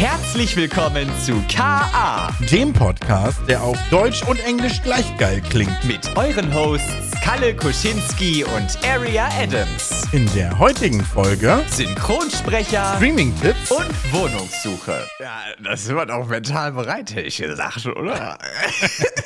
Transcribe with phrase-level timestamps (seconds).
[0.00, 5.84] Herzlich willkommen zu KA dem Podcast, der auf Deutsch und Englisch gleich geil klingt.
[5.84, 10.08] mit euren Hosts Kalle Kuschinski und Aria Adams.
[10.12, 15.06] In der heutigen Folge Synchronsprecher Streaming-Tipps und Wohnungssuche.
[15.18, 18.38] Ja, das sind wir doch mental bereit, hätte ich gesagt, oder?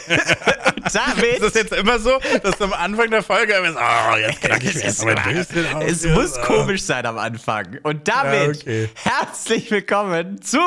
[0.93, 1.25] Damit.
[1.25, 4.41] Ist das jetzt immer so, dass du am Anfang der Folge immer so, oh, jetzt
[4.41, 6.45] knack ich mir Es, erst mal es muss Ah.
[6.47, 7.79] komisch sein am Anfang.
[7.83, 8.89] Und damit Ja, okay.
[8.95, 10.59] herzlich willkommen zu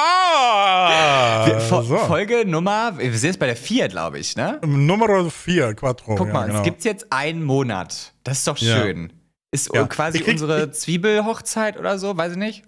[0.00, 1.60] K.A.
[1.68, 1.96] Fo so.
[1.98, 4.58] Folge Nummer, wir sind jetzt bei der 4, glaube ich, ne?
[4.64, 6.14] Nummer 4, Quattro.
[6.14, 6.58] Guck ja, mal, genau.
[6.58, 8.12] es gibt jetzt einen Monat.
[8.24, 8.76] Das ist doch Ja.
[8.76, 9.12] schön.
[9.52, 9.86] Ist Ja.
[9.86, 12.62] quasi krieg- unsere Zwiebelhochzeit oder so, weiß ich nicht.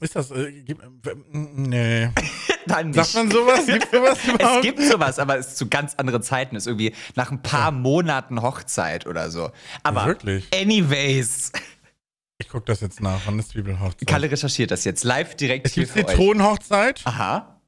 [0.00, 0.74] Ist das, äh, äh,
[1.32, 2.10] nee.
[2.66, 3.04] Nein, nicht.
[3.04, 3.66] Sagt man sowas?
[3.66, 4.62] Gibt sowas es überhaupt?
[4.62, 6.56] gibt sowas, aber es ist zu ganz anderen Zeiten.
[6.56, 9.50] Es ist irgendwie nach ein paar Monaten Hochzeit oder so.
[9.82, 10.46] Aber Wirklich?
[10.54, 11.52] anyways,
[12.38, 13.20] Ich guck das jetzt nach.
[13.26, 14.08] Wann ist Zwiebelhochzeit?
[14.08, 16.06] Kalle recherchiert das jetzt live direkt es hier gibt für.
[16.06, 17.00] Zitronenhochzeit.
[17.04, 17.60] Aha.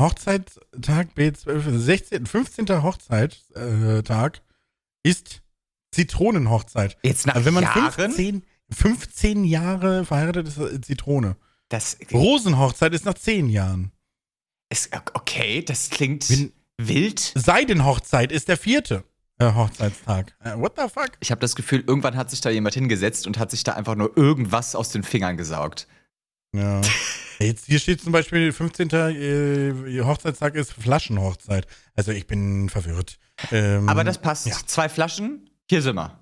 [0.00, 2.82] Hochzeittag B12, 16, 15.
[2.82, 4.40] Hochzeittag
[5.04, 5.42] ist
[5.92, 6.96] Zitronenhochzeit.
[7.02, 7.92] Jetzt nach Also wenn man Jahren?
[7.92, 11.36] 15, 15 Jahre verheiratet ist, äh, Zitrone.
[11.68, 13.92] Das Rosenhochzeit ist nach 10 Jahren.
[14.70, 17.32] Ist okay, das klingt Wenn- wild.
[17.34, 19.04] Seidenhochzeit ist der vierte
[19.38, 20.34] äh, Hochzeitstag.
[20.44, 21.10] Äh, what the fuck?
[21.20, 23.94] Ich habe das Gefühl, irgendwann hat sich da jemand hingesetzt und hat sich da einfach
[23.96, 25.86] nur irgendwas aus den Fingern gesaugt.
[26.54, 26.80] Ja.
[27.40, 28.90] Jetzt hier steht zum Beispiel, 15.
[28.90, 31.66] Äh, Hochzeitstag ist Flaschenhochzeit.
[31.96, 33.18] Also ich bin verwirrt.
[33.50, 34.46] Ähm, Aber das passt.
[34.46, 34.54] ja.
[34.66, 36.16] Zwei Flaschen, hier sind wir.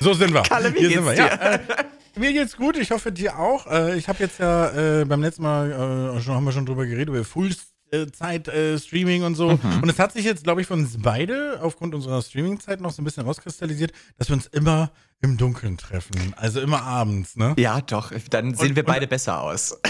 [0.00, 0.42] So sind wir.
[0.42, 1.14] Kalle, wie Hier geht's sind wir.
[1.14, 1.26] dir?
[1.26, 1.84] Ja, äh,
[2.16, 2.76] mir geht's gut.
[2.76, 3.66] Ich hoffe dir auch.
[3.66, 5.70] Äh, ich habe jetzt ja äh, beim letzten Mal
[6.16, 9.50] äh, schon haben wir schon drüber geredet über Fullzeit äh, Streaming und so.
[9.52, 9.82] Mhm.
[9.82, 13.02] Und es hat sich jetzt, glaube ich, von uns beide aufgrund unserer Streaming-Zeit noch so
[13.02, 14.90] ein bisschen rauskristallisiert, dass wir uns immer
[15.20, 16.34] im Dunkeln treffen.
[16.36, 17.54] Also immer abends, ne?
[17.58, 19.78] Ja, doch, dann sehen Und- wir und- beide besser aus.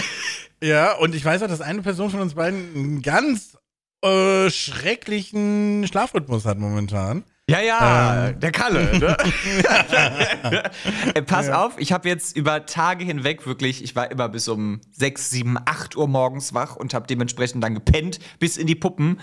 [0.63, 0.93] Ja.
[0.95, 3.57] Und ich weiß auch, dass eine Person von uns beiden einen ganz
[4.01, 7.25] äh, schrecklichen Schlafrhythmus hat momentan.
[7.49, 8.39] Ja, ja, Ähm.
[8.39, 8.99] der Kalle.
[8.99, 9.17] Ne?
[11.13, 14.79] Äh, Pass auf, ich habe jetzt über Tage hinweg wirklich, ich war immer bis um
[14.91, 19.19] 6, 7, 8 Uhr morgens wach und habe dementsprechend dann gepennt bis in die Puppen.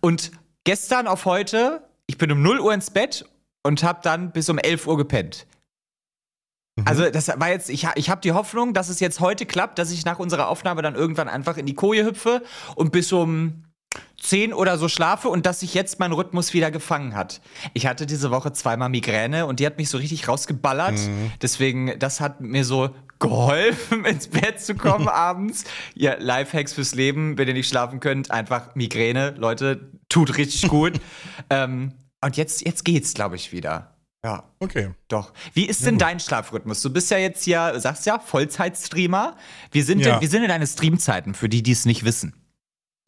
[0.00, 0.32] Und
[0.64, 3.24] gestern auf heute, ich bin um 0 Uhr ins Bett
[3.62, 5.46] und habe dann bis um 11 Uhr gepennt.
[6.84, 9.90] Also das war jetzt, ich, ich habe die Hoffnung, dass es jetzt heute klappt, dass
[9.92, 12.42] ich nach unserer Aufnahme dann irgendwann einfach in die Koje hüpfe
[12.74, 13.64] und bis um
[14.20, 17.40] 10 oder so schlafe und dass sich jetzt mein Rhythmus wieder gefangen hat.
[17.74, 20.94] Ich hatte diese Woche zweimal Migräne und die hat mich so richtig rausgeballert.
[21.42, 25.64] Deswegen, das hat mir so geholfen, ins Bett zu kommen abends.
[25.94, 31.00] Ja, Lifehacks fürs Leben, wenn ihr nicht schlafen könnt, einfach Migräne, Leute, tut richtig gut.
[31.50, 31.92] ähm,
[32.24, 33.96] und jetzt, jetzt geht's, glaube ich, wieder.
[34.24, 34.44] Ja.
[34.60, 34.90] Okay.
[35.08, 35.32] Doch.
[35.52, 36.80] Wie ist denn dein Schlafrhythmus?
[36.80, 39.36] Du bist ja jetzt hier, sagst ja, Vollzeitstreamer.
[39.72, 40.12] Wie sind, Ja.
[40.12, 42.32] denn, wie sind denn deine Streamzeiten, für die, die es nicht wissen?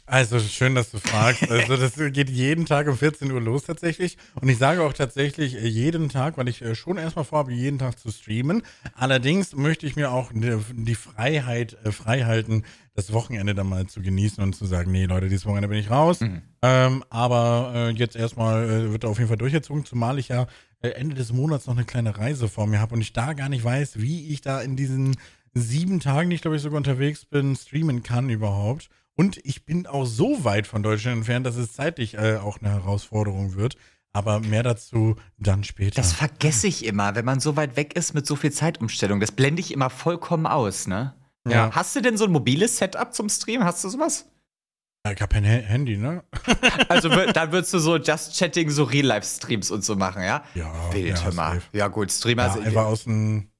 [0.07, 1.51] Also schön, dass du fragst.
[1.51, 4.19] Also das geht jeden Tag um 14 Uhr los tatsächlich.
[4.35, 7.79] Und ich sage auch tatsächlich äh, jeden Tag, weil ich äh, schon erstmal vorhabe, jeden
[7.79, 8.63] Tag zu streamen.
[8.95, 12.65] Allerdings möchte ich mir auch die Freiheit äh, freihalten,
[12.95, 15.91] das Wochenende dann mal zu genießen und zu sagen, nee Leute, dieses Wochenende bin ich
[15.91, 16.21] raus.
[16.63, 20.47] Ähm, aber äh, jetzt erstmal äh, wird auf jeden Fall durchgezogen, zumal ich ja
[20.83, 23.49] äh, Ende des Monats noch eine kleine Reise vor mir habe und ich da gar
[23.49, 25.17] nicht weiß, wie ich da in diesen
[25.55, 28.91] sieben Tagen, die ich glaube ich sogar unterwegs bin, streamen kann überhaupt.
[29.17, 32.71] Und ich bin auch so weit von Deutschland entfernt, dass es zeitlich äh, auch eine
[32.71, 33.77] Herausforderung wird.
[34.13, 35.97] Aber mehr dazu dann später.
[35.97, 39.19] Das vergesse ich immer, wenn man so weit weg ist mit so viel Zeitumstellung.
[39.19, 41.15] Das blende ich immer vollkommen aus, ne?
[41.49, 41.71] Ja.
[41.73, 43.65] Hast du denn so ein mobiles Setup zum Stream?
[43.65, 44.27] Hast du sowas?
[45.07, 46.23] ich habe kein Ha- Handy, ne?
[46.89, 50.45] Also dann würdest du so Just Chatting, so Real-Life-Streams und so machen, ja?
[50.55, 51.59] Ja, Wild, ja.
[51.73, 53.51] Ja gut, Streamer Ja, sind einfach aus dem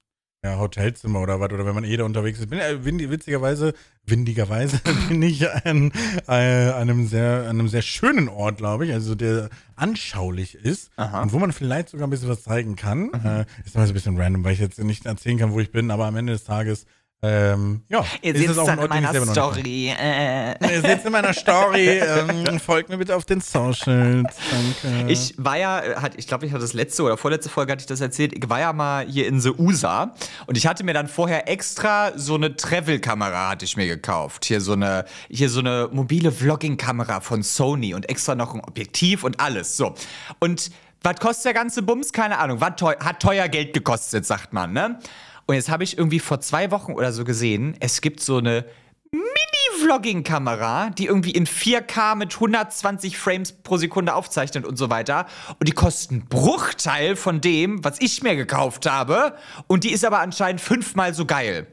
[0.45, 2.51] ja, Hotelzimmer oder was, oder wenn man eh da unterwegs ist.
[2.51, 3.73] Bin, äh, windig, witzigerweise,
[4.05, 4.79] windigerweise
[5.09, 5.91] bin ich an,
[6.29, 11.23] äh, einem, sehr, an einem sehr schönen Ort, glaube ich, also der anschaulich ist Aha.
[11.23, 13.11] und wo man vielleicht sogar ein bisschen was zeigen kann.
[13.15, 15.73] Äh, ist immer so ein bisschen random, weil ich jetzt nicht erzählen kann, wo ich
[15.73, 16.85] bin, aber am Ende des Tages,
[17.23, 19.95] ähm, ja, Ihr ist sitzt es auch dann in Ort, ich meiner Story.
[19.99, 20.75] Äh.
[20.75, 24.35] Ihr seht in meiner Story, ähm, folgt mir bitte auf den Socials,
[24.83, 25.11] danke.
[25.11, 27.87] Ich war ja, hat, ich glaube, ich hatte das letzte oder vorletzte Folge hatte ich
[27.87, 28.35] das erzählt.
[28.37, 30.15] Ich war ja mal hier in The USA
[30.47, 34.45] und ich hatte mir dann vorher extra so eine Travel-Kamera hatte ich mir gekauft.
[34.45, 39.25] Hier so eine, hier so eine mobile Vlogging-Kamera von Sony und extra noch ein Objektiv
[39.25, 39.79] und alles.
[39.79, 39.95] So.
[40.41, 40.71] Und
[41.03, 42.13] was kostet der ganze Bums?
[42.13, 42.61] Keine Ahnung.
[42.61, 44.99] Was teuer, hat teuer Geld gekostet, sagt man, ne?
[45.47, 48.65] Und jetzt habe ich irgendwie vor zwei Wochen oder so gesehen, es gibt so eine
[49.13, 55.27] Mini-Vlogging-Kamera, die irgendwie in 4K mit 120 Frames pro Sekunde aufzeichnet und so weiter.
[55.59, 59.37] Und die kosten einen Bruchteil von dem, was ich mir gekauft habe.
[59.67, 61.67] Und die ist aber anscheinend fünfmal so geil.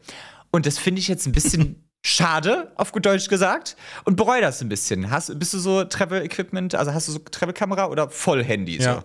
[0.51, 3.75] Und das finde ich jetzt ein bisschen schade, auf gut Deutsch gesagt,
[4.05, 5.11] und bereue das ein bisschen.
[5.11, 8.77] Hast, bist du so Travel-Equipment, also hast du so Travel-Kamera oder Voll-Handy?
[8.77, 8.95] Ja.
[8.95, 9.03] So?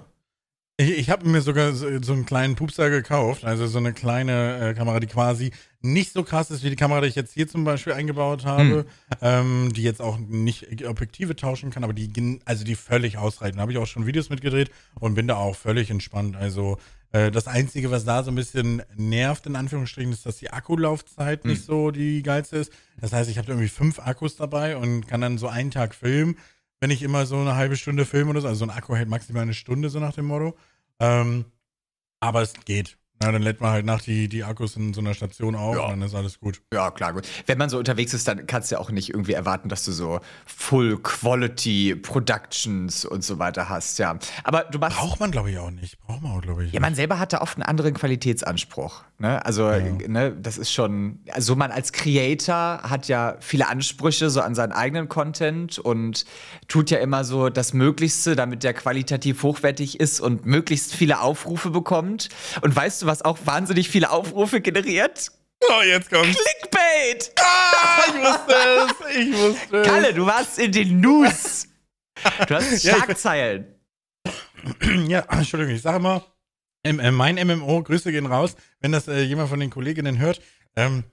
[0.78, 4.58] Ich, ich habe mir sogar so, so einen kleinen Pupser gekauft, also so eine kleine
[4.58, 7.48] äh, Kamera, die quasi nicht so krass ist wie die Kamera, die ich jetzt hier
[7.48, 8.84] zum Beispiel eingebaut habe,
[9.22, 13.56] ähm, die jetzt auch nicht Objektive tauschen kann, aber die, also die völlig ausreichen.
[13.56, 14.70] Da habe ich auch schon Videos mitgedreht
[15.00, 16.36] und bin da auch völlig entspannt.
[16.36, 16.76] Also
[17.12, 21.46] äh, das Einzige, was da so ein bisschen nervt, in Anführungsstrichen, ist, dass die Akkulaufzeit
[21.46, 22.72] nicht so die geilste ist.
[23.00, 26.36] Das heißt, ich habe irgendwie fünf Akkus dabei und kann dann so einen Tag filmen,
[26.80, 28.48] wenn ich immer so eine halbe Stunde filme oder so.
[28.48, 30.56] Also so ein Akku hält maximal eine Stunde, so nach dem Motto.
[31.00, 31.44] Ähm,
[32.20, 32.96] aber es geht.
[33.22, 35.84] Na, dann lädt man halt nach die, die Akkus in so einer Station auf Ja.
[35.84, 36.60] und dann ist alles gut.
[36.70, 37.26] Ja, klar, gut.
[37.46, 39.92] Wenn man so unterwegs ist, dann kannst du ja auch nicht irgendwie erwarten, dass du
[39.92, 44.18] so Full-Quality-Productions und so weiter hast, ja.
[44.44, 44.98] Aber du machst.
[44.98, 45.98] Braucht man, glaube ich, auch nicht.
[46.00, 46.72] Braucht man auch, glaube ich.
[46.72, 49.02] Ja, man selber hat da oft einen anderen Qualitätsanspruch.
[49.18, 49.42] Ne?
[49.46, 51.20] Also, ne, das ist schon.
[51.32, 56.26] Also, man als Creator hat ja viele Ansprüche so an seinen eigenen Content und
[56.68, 61.70] tut ja immer so das Möglichste, damit der qualitativ hochwertig ist und möglichst viele Aufrufe
[61.70, 62.28] bekommt.
[62.60, 65.32] Und weißt du, was auch wahnsinnig viele Aufrufe generiert?
[65.70, 66.36] Oh, jetzt kommt's.
[66.36, 67.32] Clickbait!
[67.40, 69.16] Ah, ich wusste es.
[69.16, 69.86] Ich wusste es.
[69.88, 71.68] Kalle, du warst in den News.
[72.46, 73.66] Du hast Ja, ich- Schlagzeilen.
[75.08, 76.22] Ja, Entschuldigung, ich sage mal,
[76.92, 80.40] mein MMO, Grüße gehen raus, wenn das äh, jemand von den Kolleginnen hört,
[80.76, 81.04] ähm,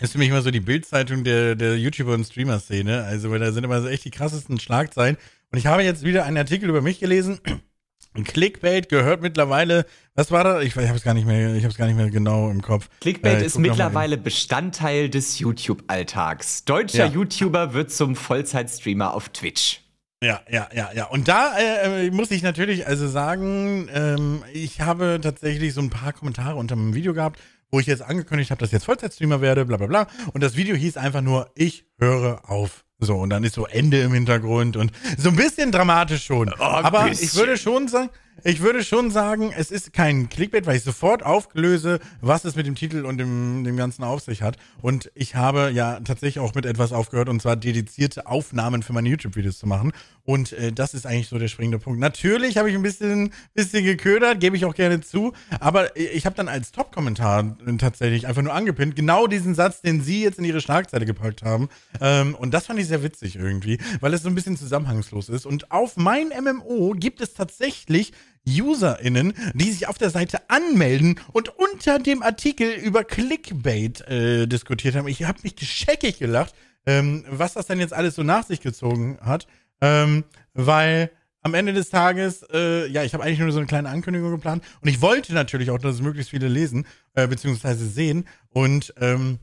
[0.00, 3.04] ist für mich immer so die Bildzeitung der, der YouTuber- und Streamer-Szene.
[3.04, 5.16] Also, weil da sind immer so echt die krassesten Schlagzeilen.
[5.52, 7.40] Und ich habe jetzt wieder einen Artikel über mich gelesen.
[8.24, 9.84] Clickbait gehört mittlerweile,
[10.14, 10.60] was war da?
[10.60, 12.62] Ich, ich habe es gar nicht mehr, ich habe es gar nicht mehr genau im
[12.62, 12.88] Kopf.
[13.00, 16.64] Clickbait Äh, ist mittlerweile Bestandteil des YouTube-Alltags.
[16.64, 17.12] Deutscher Ja.
[17.12, 19.82] YouTuber wird zum Vollzeitstreamer auf Twitch.
[20.22, 21.04] Ja, ja, ja, ja.
[21.06, 26.14] Und da äh, muss ich natürlich also sagen, ähm, ich habe tatsächlich so ein paar
[26.14, 27.38] Kommentare unter meinem Video gehabt,
[27.70, 30.06] wo ich jetzt angekündigt habe, dass ich jetzt Vollzeitstreamer werde, bla bla bla.
[30.32, 32.84] Und das Video hieß einfach nur, ich höre auf.
[32.98, 36.48] So, und dann ist so Ende im Hintergrund und so ein bisschen dramatisch schon.
[36.54, 37.38] Aber ich bisschen.
[37.38, 38.08] würde schon sagen,
[38.44, 42.66] ich würde schon sagen, es ist kein Clickbait, weil ich sofort auflöse, was es mit
[42.66, 44.56] dem Titel und dem, dem Ganzen auf sich hat.
[44.82, 49.08] Und ich habe ja tatsächlich auch mit etwas aufgehört, und zwar dedizierte Aufnahmen für meine
[49.08, 49.92] YouTube-Videos zu machen.
[50.24, 52.00] Und äh, das ist eigentlich so der springende Punkt.
[52.00, 55.32] Natürlich habe ich ein bisschen, bisschen geködert, gebe ich auch gerne zu.
[55.60, 60.22] Aber ich habe dann als Top-Kommentar tatsächlich einfach nur angepinnt, genau diesen Satz, den Sie
[60.22, 61.68] jetzt in Ihre Schlagzeile gepackt haben.
[62.00, 65.46] Ähm, und das fand ich sehr witzig irgendwie, weil es so ein bisschen zusammenhangslos ist.
[65.46, 68.12] Und auf mein MMO gibt es tatsächlich
[68.46, 74.94] UserInnen, die sich auf der Seite anmelden und unter dem Artikel über Clickbait äh, diskutiert
[74.94, 75.08] haben.
[75.08, 76.54] Ich habe mich gescheckig gelacht,
[76.86, 79.46] ähm, was das dann jetzt alles so nach sich gezogen hat,
[79.80, 81.10] ähm, weil
[81.42, 84.64] am Ende des Tages, äh, ja, ich habe eigentlich nur so eine kleine Ankündigung geplant
[84.80, 89.38] und ich wollte natürlich auch, dass es möglichst viele lesen, äh, beziehungsweise sehen und ähm,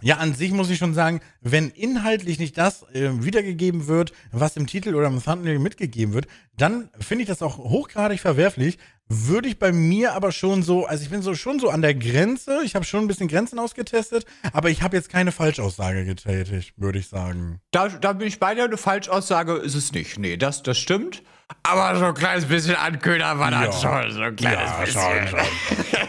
[0.00, 4.56] ja, an sich muss ich schon sagen, wenn inhaltlich nicht das äh, wiedergegeben wird, was
[4.56, 8.78] im Titel oder im Thumbnail mitgegeben wird, dann finde ich das auch hochgradig verwerflich.
[9.10, 11.94] Würde ich bei mir aber schon so, also ich bin so schon so an der
[11.94, 16.74] Grenze, ich habe schon ein bisschen Grenzen ausgetestet, aber ich habe jetzt keine Falschaussage getätigt,
[16.76, 17.60] würde ich sagen.
[17.70, 18.64] Da, da bin ich bei dir.
[18.64, 20.18] Eine Falschaussage ist es nicht.
[20.18, 21.22] Nee, das, das stimmt.
[21.62, 24.10] Aber so ein kleines bisschen Anköder war das schon.
[24.10, 25.02] So ein kleines bisschen.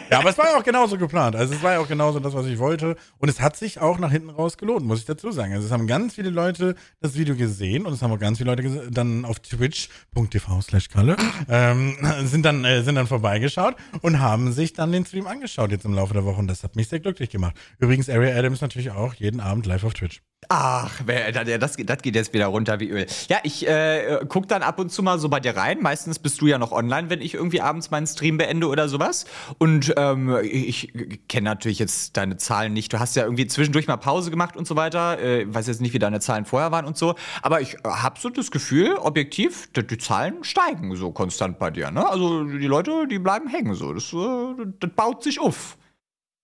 [0.09, 1.35] Ja, aber es war ja auch genauso geplant.
[1.35, 2.95] Also es war ja auch genauso das, was ich wollte.
[3.19, 5.53] Und es hat sich auch nach hinten raus gelohnt, muss ich dazu sagen.
[5.53, 8.49] Also es haben ganz viele Leute das Video gesehen und es haben auch ganz viele
[8.49, 11.15] Leute dann auf twitch.tv slash Kalle
[11.47, 15.85] ähm, sind, dann, äh, sind dann vorbeigeschaut und haben sich dann den Stream angeschaut jetzt
[15.85, 17.55] im Laufe der Woche und das hat mich sehr glücklich gemacht.
[17.77, 20.21] Übrigens, Area Adams natürlich auch jeden Abend live auf Twitch.
[20.47, 23.05] Ach, das, geht- jetzt wieder runter wie Öl.
[23.27, 25.79] Ja, ich äh, guck dann ab und zu mal so bei dir rein.
[25.81, 29.25] Meistens bist du ja noch online, wenn ich irgendwie abends meinen Stream beende oder sowas.
[29.57, 30.91] Und ähm, ich,
[31.27, 32.93] kenne natürlich jetzt deine Zahlen nicht.
[32.93, 35.19] Du hast ja irgendwie zwischendurch mal Pause gemacht und so weiter.
[35.19, 37.15] Äh, weiß jetzt nicht, wie deine Zahlen vorher waren und so.
[37.41, 41.91] Aber ich habe so das Gefühl, objektiv, die, die Zahlen steigen so konstant bei dir.
[41.91, 42.07] Ne?
[42.09, 43.93] Also die Leute, die bleiben hängen so.
[43.93, 45.77] Das, äh, das baut sich auf.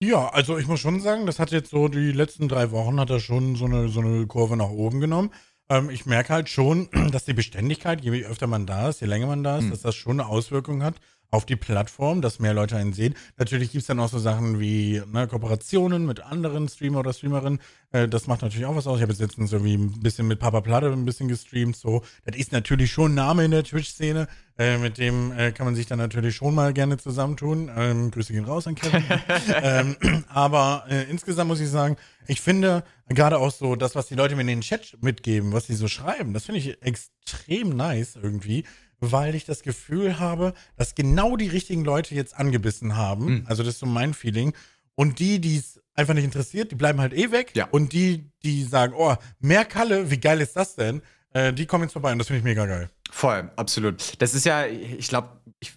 [0.01, 3.09] Ja, also ich muss schon sagen, das hat jetzt so die letzten drei Wochen hat
[3.09, 5.31] er schon so eine, so eine Kurve nach oben genommen.
[5.69, 9.27] Ähm, ich merke halt schon, dass die Beständigkeit, je öfter man da ist, je länger
[9.27, 10.95] man da ist, dass das schon eine Auswirkung hat
[11.31, 13.15] auf die Plattform, dass mehr Leute einen sehen.
[13.37, 17.59] Natürlich gibt's dann auch so Sachen wie ne, Kooperationen mit anderen Streamer oder Streamerinnen.
[17.91, 18.97] Äh, das macht natürlich auch was aus.
[18.97, 21.75] Ich habe jetzt letztens irgendwie ein bisschen mit Papa Platte ein bisschen gestreamt.
[21.75, 24.27] So, das ist natürlich schon ein Name in der Twitch-Szene.
[24.57, 27.69] Äh, mit dem äh, kann man sich dann natürlich schon mal gerne zusammentun.
[27.75, 29.03] Ähm, Grüße gehen raus an Kevin.
[29.61, 29.97] ähm,
[30.29, 34.35] aber äh, insgesamt muss ich sagen, ich finde gerade auch so das, was die Leute
[34.35, 38.65] mir in den Chat mitgeben, was sie so schreiben, das finde ich extrem nice irgendwie,
[38.99, 43.45] weil ich das Gefühl habe, dass genau die richtigen Leute jetzt angebissen haben.
[43.47, 44.53] Also das ist so mein Feeling.
[44.95, 47.51] Und die, die es einfach nicht interessiert, die bleiben halt eh weg.
[47.55, 47.67] Ja.
[47.71, 51.01] Und die, die sagen, oh, mehr Kalle, wie geil ist das denn?
[51.33, 52.89] Äh, die kommen jetzt vorbei und das finde ich mega geil.
[53.11, 54.21] Voll, absolut.
[54.21, 55.29] Das ist ja, ich glaube,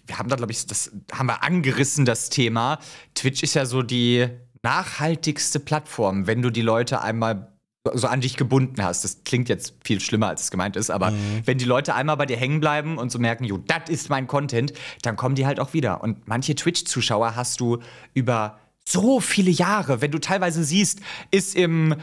[0.05, 2.79] wir haben da, glaube ich, das haben wir angerissen, das Thema.
[3.13, 4.27] Twitch ist ja so die
[4.61, 7.53] nachhaltigste Plattform, wenn du die Leute einmal
[7.93, 9.03] so an dich gebunden hast.
[9.03, 11.41] Das klingt jetzt viel schlimmer, als es gemeint ist, aber Mhm.
[11.45, 14.27] wenn die Leute einmal bei dir hängen bleiben und so merken, jo, das ist mein
[14.27, 16.01] Content, dann kommen die halt auch wieder.
[16.03, 17.79] Und manche Twitch-Zuschauer hast du
[18.13, 18.59] über
[18.91, 20.99] so viele Jahre, wenn du teilweise siehst,
[21.31, 21.95] ist im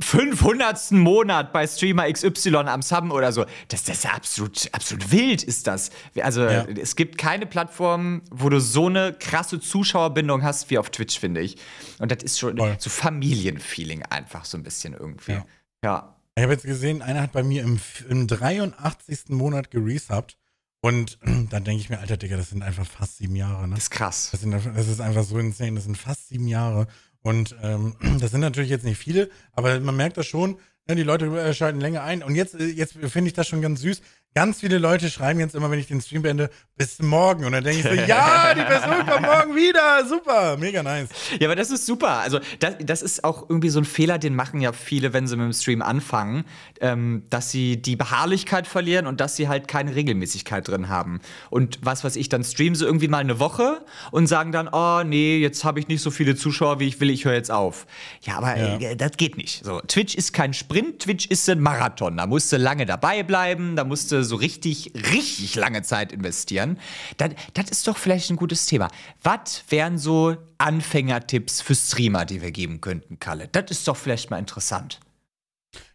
[0.00, 0.92] 500.
[0.92, 3.44] Monat bei Streamer XY am Sub oder so.
[3.68, 5.90] Das, das ist ja absolut, absolut wild, ist das.
[6.20, 6.64] Also, Ja.
[6.64, 11.40] es gibt keine Plattform, wo du so eine krasse Zuschauerbindung hast wie auf Twitch, finde
[11.40, 11.56] ich.
[11.98, 12.76] Und das ist schon Voll.
[12.78, 15.32] so Familienfeeling einfach so ein bisschen irgendwie.
[15.32, 15.46] Ja.
[15.84, 16.16] ja.
[16.36, 19.30] Ich habe jetzt gesehen, einer hat bei mir im, im 83.
[19.30, 20.36] Monat geresubbt.
[20.80, 21.18] Und
[21.50, 23.74] dann denke ich mir, alter Digga, das sind einfach fast sieben Jahre, ne?
[23.74, 24.28] Das ist krass.
[24.32, 25.74] Das, sind, das ist einfach so insane.
[25.74, 26.86] Das sind fast sieben Jahre.
[27.22, 30.58] Und ähm, das sind natürlich jetzt nicht viele, aber man merkt das schon.
[30.88, 32.22] Ne, die Leute äh, schalten länger ein.
[32.22, 34.00] Und jetzt, äh, jetzt finde ich das schon ganz süß.
[34.34, 37.46] Ganz viele Leute schreiben jetzt immer, wenn ich den Stream beende, bis morgen.
[37.46, 40.04] Und dann denke ich so, ja, die Person kommt morgen wieder.
[40.06, 41.08] Super, mega nice.
[41.40, 42.18] Ja, aber das ist super.
[42.18, 45.36] Also, das, das ist auch irgendwie so ein Fehler, den machen ja viele, wenn sie
[45.36, 46.44] mit dem Stream anfangen,
[46.82, 51.20] ähm, dass sie die Beharrlichkeit verlieren und dass sie halt keine Regelmäßigkeit drin haben.
[51.48, 55.02] Und was weiß ich, dann streamen sie irgendwie mal eine Woche und sagen dann, oh
[55.02, 57.86] nee, jetzt habe ich nicht so viele Zuschauer, wie ich will, ich höre jetzt auf.
[58.20, 58.76] Ja, aber Ja.
[58.90, 59.64] äh, das geht nicht.
[59.64, 62.18] So, Twitch ist kein Sprint, Twitch ist ein Marathon.
[62.18, 66.78] Da musst du lange dabei bleiben, da musst du so richtig, richtig lange Zeit investieren.
[67.16, 68.88] Das, das ist doch vielleicht ein gutes Thema.
[69.22, 73.48] Was wären so Anfängertipps für Streamer, die wir geben könnten, Kalle?
[73.52, 75.00] Das ist doch vielleicht mal interessant.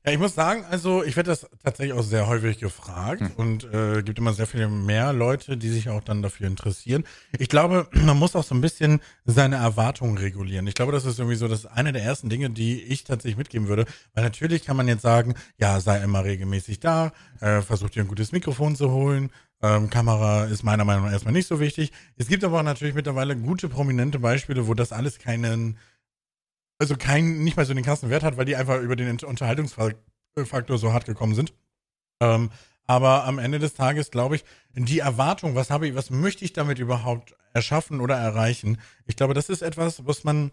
[0.03, 4.01] Ja, ich muss sagen, also ich werde das tatsächlich auch sehr häufig gefragt und äh,
[4.01, 7.03] gibt immer sehr viele mehr Leute, die sich auch dann dafür interessieren.
[7.37, 10.65] Ich glaube, man muss auch so ein bisschen seine Erwartungen regulieren.
[10.65, 13.37] Ich glaube, das ist irgendwie so das ist eine der ersten Dinge, die ich tatsächlich
[13.37, 13.85] mitgeben würde.
[14.13, 18.07] Weil natürlich kann man jetzt sagen, ja, sei immer regelmäßig da, äh, versuch dir ein
[18.07, 19.31] gutes Mikrofon zu holen.
[19.63, 21.91] Ähm, Kamera ist meiner Meinung nach erstmal nicht so wichtig.
[22.17, 25.77] Es gibt aber auch natürlich mittlerweile gute, prominente Beispiele, wo das alles keinen
[26.81, 30.77] also kein, nicht mal so den krassen Wert hat, weil die einfach über den Unterhaltungsfaktor
[30.79, 31.53] so hart gekommen sind.
[32.19, 32.49] Ähm,
[32.87, 36.53] aber am Ende des Tages glaube ich, die Erwartung, was habe ich, was möchte ich
[36.53, 38.79] damit überhaupt erschaffen oder erreichen?
[39.05, 40.49] Ich glaube, das ist etwas, was man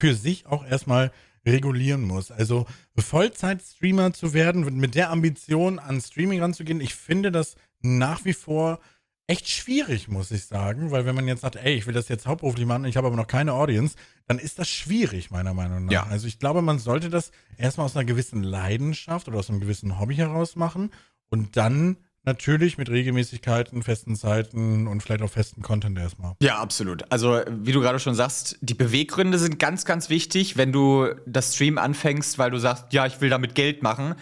[0.00, 1.12] für sich auch erstmal
[1.44, 2.30] regulieren muss.
[2.30, 2.64] Also
[2.96, 8.80] Vollzeit-Streamer zu werden, mit der Ambition an Streaming ranzugehen, ich finde das nach wie vor
[9.26, 12.26] echt schwierig, muss ich sagen, weil wenn man jetzt sagt, ey, ich will das jetzt
[12.26, 15.92] hauptberuflich machen, ich habe aber noch keine Audience, dann ist das schwierig, meiner Meinung nach.
[15.92, 16.06] Ja.
[16.06, 19.98] Also ich glaube, man sollte das erstmal aus einer gewissen Leidenschaft oder aus einem gewissen
[20.00, 20.90] Hobby heraus machen
[21.30, 26.34] und dann natürlich mit Regelmäßigkeiten, festen Zeiten und vielleicht auch festen Content erstmal.
[26.40, 27.10] Ja, absolut.
[27.10, 30.56] Also, wie du gerade schon sagst, die Beweggründe sind ganz, ganz wichtig.
[30.56, 34.14] Wenn du das Stream anfängst, weil du sagst, ja, ich will damit Geld machen,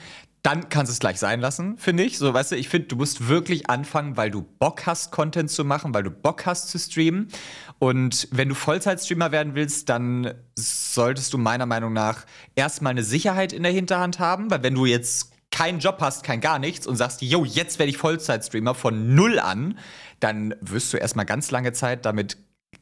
[0.43, 2.17] dann kannst du es gleich sein lassen, finde ich.
[2.17, 5.65] So, weißt du, ich finde, du musst wirklich anfangen, weil du Bock hast, Content zu
[5.65, 7.29] machen, weil du Bock hast zu streamen.
[7.79, 13.53] Und wenn du Vollzeitstreamer werden willst, dann solltest du meiner Meinung nach erstmal eine Sicherheit
[13.53, 16.97] in der Hinterhand haben, weil wenn du jetzt keinen Job hast, kein gar nichts und
[16.97, 19.79] sagst, yo, jetzt werde ich Vollzeitstreamer von null an,
[20.21, 22.39] dann wirst du erstmal ganz lange Zeit damit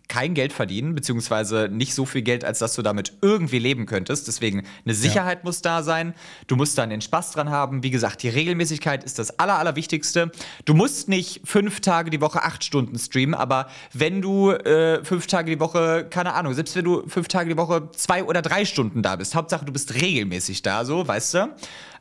[0.08, 4.26] kein Geld verdienen, beziehungsweise nicht so viel Geld, als dass du damit irgendwie leben könntest.
[4.26, 6.14] Deswegen eine Sicherheit muss da sein.
[6.46, 7.82] Du musst dann den Spaß dran haben.
[7.82, 10.32] Wie gesagt, die Regelmäßigkeit ist das Aller, Allerwichtigste.
[10.64, 15.26] Du musst nicht fünf Tage die Woche acht Stunden streamen, aber wenn du äh, fünf
[15.26, 18.64] Tage die Woche, keine Ahnung, selbst wenn du fünf Tage die Woche zwei oder drei
[18.64, 21.54] Stunden da bist, Hauptsache du bist regelmäßig da, so, weißt du?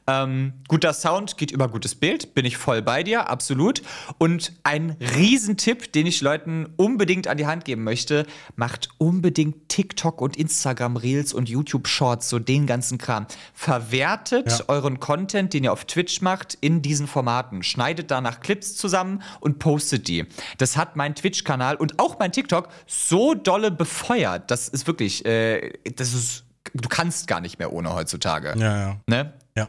[0.10, 3.82] Ähm, guter Sound geht über gutes Bild, bin ich voll bei dir, absolut.
[4.18, 10.22] Und ein Riesentipp, den ich Leuten unbedingt an die Hand geben möchte, macht unbedingt TikTok
[10.22, 13.28] und Instagram Reels und YouTube Shorts, so den ganzen Kram.
[13.54, 14.66] Verwertet Ja.
[14.70, 17.64] euren Content, den ihr auf Twitch macht, in diesen Formaten.
[17.64, 20.26] Schneidet danach Clips zusammen und postet die.
[20.58, 24.50] Das hat mein Twitch-Kanal und auch mein TikTok so dolle befeuert.
[24.52, 28.54] Das ist wirklich, äh, das ist, du kannst gar nicht mehr ohne heutzutage.
[28.58, 28.98] Ja, ja.
[29.08, 29.34] Ne?
[29.58, 29.68] Ja.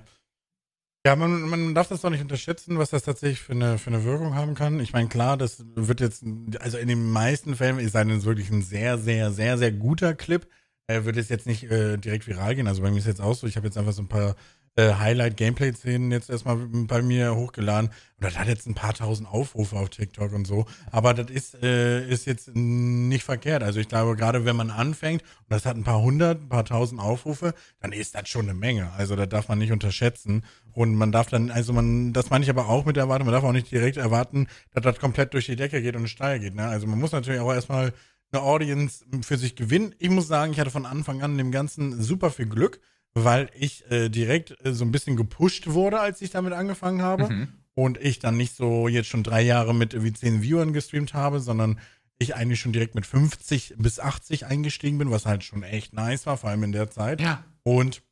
[1.09, 4.05] Ja, man, man darf das doch nicht unterschätzen, was das tatsächlich für eine, für eine
[4.05, 4.79] Wirkung haben kann.
[4.79, 6.23] Ich meine, klar, das wird jetzt,
[6.61, 10.47] also in den meisten Fällen ist es wirklich ein sehr, sehr, sehr, sehr guter Clip.
[10.87, 12.67] Er wird es jetzt nicht äh, direkt viral gehen.
[12.67, 14.37] Also bei mir ist jetzt auch so, ich habe jetzt einfach so ein paar
[14.77, 17.91] äh, Highlight-Gameplay-Szenen jetzt erstmal bei mir hochgeladen.
[17.91, 20.67] Und das hat jetzt ein paar tausend Aufrufe auf TikTok und so.
[20.91, 23.63] Aber das ist, äh, ist jetzt nicht verkehrt.
[23.63, 26.65] Also ich glaube, gerade wenn man anfängt und das hat ein paar hundert, ein paar
[26.65, 28.93] tausend Aufrufe, dann ist das schon eine Menge.
[28.93, 30.43] Also das darf man nicht unterschätzen.
[30.73, 33.45] Und man darf dann, also man, das meine ich aber auch mit Erwartung, man darf
[33.45, 36.55] auch nicht direkt erwarten, dass das komplett durch die Decke geht und steil geht.
[36.55, 36.67] Ne?
[36.67, 37.93] Also man muss natürlich auch erstmal
[38.31, 39.95] eine Audience für sich gewinnen.
[39.99, 42.81] Ich muss sagen, ich hatte von Anfang an dem Ganzen super viel Glück,
[43.15, 47.29] weil ich äh, direkt äh, so ein bisschen gepusht wurde, als ich damit angefangen habe.
[47.29, 47.49] Mhm.
[47.75, 51.39] Und ich dann nicht so jetzt schon drei Jahre mit irgendwie zehn Viewern gestreamt habe,
[51.39, 51.79] sondern
[52.19, 56.27] ich eigentlich schon direkt mit 50 bis 80 eingestiegen bin, was halt schon echt nice
[56.27, 57.21] war, vor allem in der Zeit.
[57.21, 57.45] Ja.
[57.63, 58.03] Und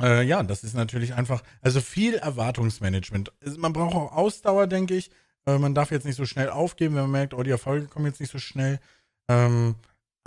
[0.00, 3.32] äh, ja, das ist natürlich einfach, also viel Erwartungsmanagement.
[3.56, 5.10] Man braucht auch Ausdauer, denke ich.
[5.46, 8.06] Äh, man darf jetzt nicht so schnell aufgeben, wenn man merkt, oh, die Erfolge kommen
[8.06, 8.78] jetzt nicht so schnell.
[9.28, 9.74] Ähm,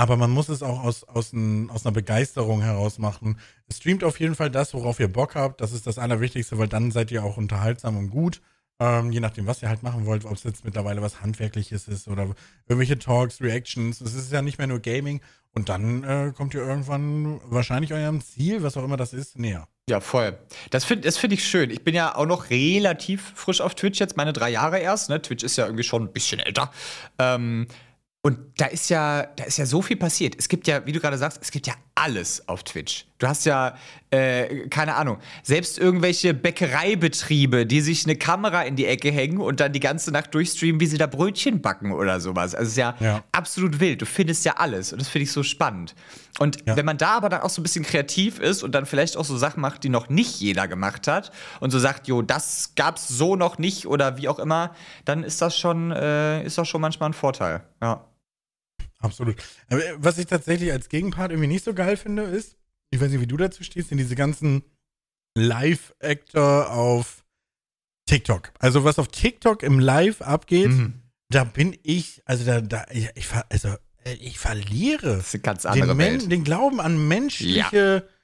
[0.01, 3.38] aber man muss es auch aus, aus, ein, aus einer Begeisterung heraus machen.
[3.72, 5.62] Streamt auf jeden Fall das, worauf ihr Bock habt.
[5.62, 8.41] Das ist das Allerwichtigste, weil dann seid ihr auch unterhaltsam und gut.
[8.79, 12.08] Ähm, je nachdem, was ihr halt machen wollt, ob es jetzt mittlerweile was Handwerkliches ist
[12.08, 12.34] oder
[12.67, 14.01] irgendwelche Talks, Reactions.
[14.01, 15.22] Es ist ja nicht mehr nur Gaming.
[15.53, 19.67] Und dann äh, kommt ihr irgendwann wahrscheinlich eurem Ziel, was auch immer das ist, näher.
[19.88, 20.36] Ja, voll.
[20.72, 21.70] Das finde das find ich schön.
[21.70, 25.10] Ich bin ja auch noch relativ frisch auf Twitch jetzt, meine drei Jahre erst.
[25.10, 25.22] Ne?
[25.22, 26.72] Twitch ist ja irgendwie schon ein bisschen älter.
[27.20, 27.67] Ähm,
[28.24, 30.36] und da ist ja, da ist ja so viel passiert.
[30.38, 33.08] Es gibt ja, wie du gerade sagst, es gibt ja alles auf Twitch.
[33.18, 33.75] Du hast ja,
[34.12, 39.60] äh, keine Ahnung, selbst irgendwelche Bäckereibetriebe, die sich eine Kamera in die Ecke hängen und
[39.60, 42.54] dann die ganze Nacht durchstreamen, wie sie da Brötchen backen oder sowas.
[42.54, 43.24] Also es ist ja, ja.
[43.32, 44.04] absolut wild.
[44.04, 45.96] Du findest ja alles und das finde ich so spannend.
[46.38, 46.75] Und ja.
[46.75, 49.25] wenn man da aber dann auch so ein bisschen kreativ ist und dann vielleicht auch
[49.25, 53.08] so Sachen macht, die noch nicht jeder gemacht hat und so sagt, jo, das gab's
[53.08, 54.75] so noch nicht oder wie auch immer,
[55.06, 57.63] dann ist das schon, äh, ist das schon manchmal ein Vorteil.
[57.82, 58.06] Ja.
[59.01, 59.36] Absolut.
[59.70, 62.55] Aber äh, was ich tatsächlich als Gegenpart irgendwie nicht so geil finde, ist,
[62.91, 64.63] ich weiß nicht, wie du dazu stehst, sind diese ganzen
[65.36, 67.24] Live-Actor auf
[68.05, 68.51] TikTok.
[68.60, 70.93] Also was auf TikTok im Live abgeht, mhm.
[71.29, 73.70] da bin ich, also da, da, ich, ich also
[74.03, 76.31] äh, ich verliere das ist eine ganz andere den, Welt.
[76.31, 78.21] den Glauben an menschliche ja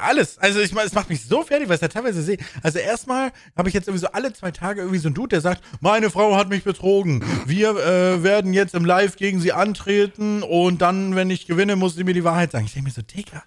[0.00, 0.38] alles.
[0.38, 2.38] Also ich meine, es macht mich so fertig, weil ich da teilweise sehe.
[2.62, 5.40] Also erstmal habe ich jetzt irgendwie so alle zwei Tage irgendwie so einen Dude, der
[5.40, 7.24] sagt, meine Frau hat mich betrogen.
[7.46, 11.94] Wir äh, werden jetzt im Live gegen sie antreten und dann, wenn ich gewinne, muss
[11.94, 12.64] sie mir die Wahrheit sagen.
[12.66, 13.44] Ich denke mir so, Digga,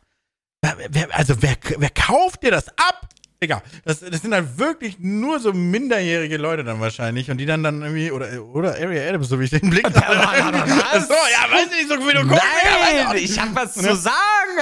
[0.90, 3.08] wer, also wer, wer kauft dir das ab?
[3.44, 7.62] Digga, das, das sind halt wirklich nur so minderjährige Leute dann wahrscheinlich und die dann
[7.62, 11.02] dann irgendwie, oder, oder Area Adams, so wie ich den Blick habe.
[11.02, 12.42] so, ja, weiß ich nicht, so wie du guckst.
[12.42, 14.16] Nein, ich hab was zu sagen,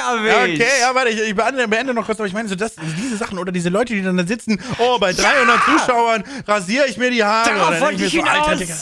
[0.03, 2.55] aber ja, Okay, ja, warte, ich, ich beende, beende, noch kurz, aber ich meine so,
[2.55, 5.61] das, diese Sachen oder diese Leute, die dann da sitzen, oh, bei 300 ja!
[5.65, 7.49] Zuschauern rasiere ich mir die Haare.
[7.49, 8.47] Darauf wollte ich so, hinaus.
[8.47, 8.75] Alter, Digga.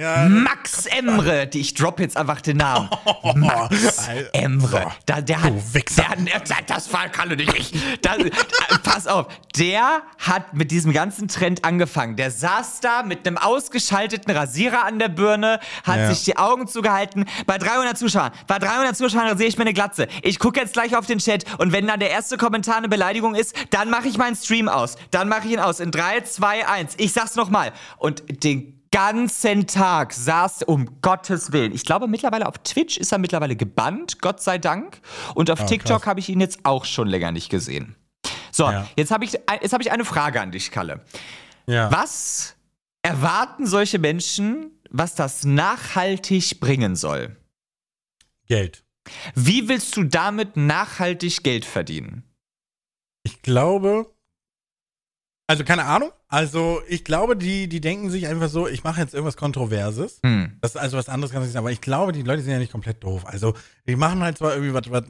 [0.00, 2.88] Ja, Max Emre, die, ich drop jetzt einfach den Namen.
[3.34, 4.92] Max Emre.
[5.06, 7.72] Da, der hat, der, der, das war Kalle nicht ich.
[8.00, 8.14] Da,
[8.84, 12.14] pass auf, der hat mit diesem ganzen Trend angefangen.
[12.14, 16.14] Der saß da mit einem ausgeschalteten Rasierer an der Birne, hat ja.
[16.14, 17.24] sich die Augen zugehalten.
[17.46, 20.06] Bei 300 Zuschauern, bei 300 Zuschauern sehe ich mir eine Glatze.
[20.22, 23.34] Ich gucke jetzt gleich auf den Chat und wenn dann der erste Kommentar eine Beleidigung
[23.34, 24.94] ist, dann mache ich meinen Stream aus.
[25.10, 25.80] Dann mache ich ihn aus.
[25.80, 26.94] In 3, 2, 1.
[26.98, 27.72] Ich sag's nochmal.
[27.96, 31.72] Und den ganzen Tag saß, um Gottes Willen.
[31.72, 35.00] Ich glaube, mittlerweile auf Twitch ist er mittlerweile gebannt, Gott sei Dank.
[35.34, 37.96] Und auf oh, TikTok habe ich ihn jetzt auch schon länger nicht gesehen.
[38.50, 38.86] So, ja.
[38.96, 41.04] jetzt habe ich, hab ich eine Frage an dich, Kalle.
[41.66, 41.92] Ja.
[41.92, 42.56] Was
[43.02, 47.36] erwarten solche Menschen, was das nachhaltig bringen soll?
[48.46, 48.84] Geld.
[49.34, 52.24] Wie willst du damit nachhaltig Geld verdienen?
[53.22, 54.10] Ich glaube,
[55.46, 56.10] also keine Ahnung.
[56.28, 60.20] Also ich glaube, die, die denken sich einfach so, ich mache jetzt irgendwas Kontroverses.
[60.22, 60.58] Hm.
[60.60, 61.64] Das ist also was anderes kann ich sagen.
[61.64, 63.24] Aber ich glaube, die Leute sind ja nicht komplett doof.
[63.24, 63.54] Also
[63.86, 65.04] die machen halt zwar irgendwie was, was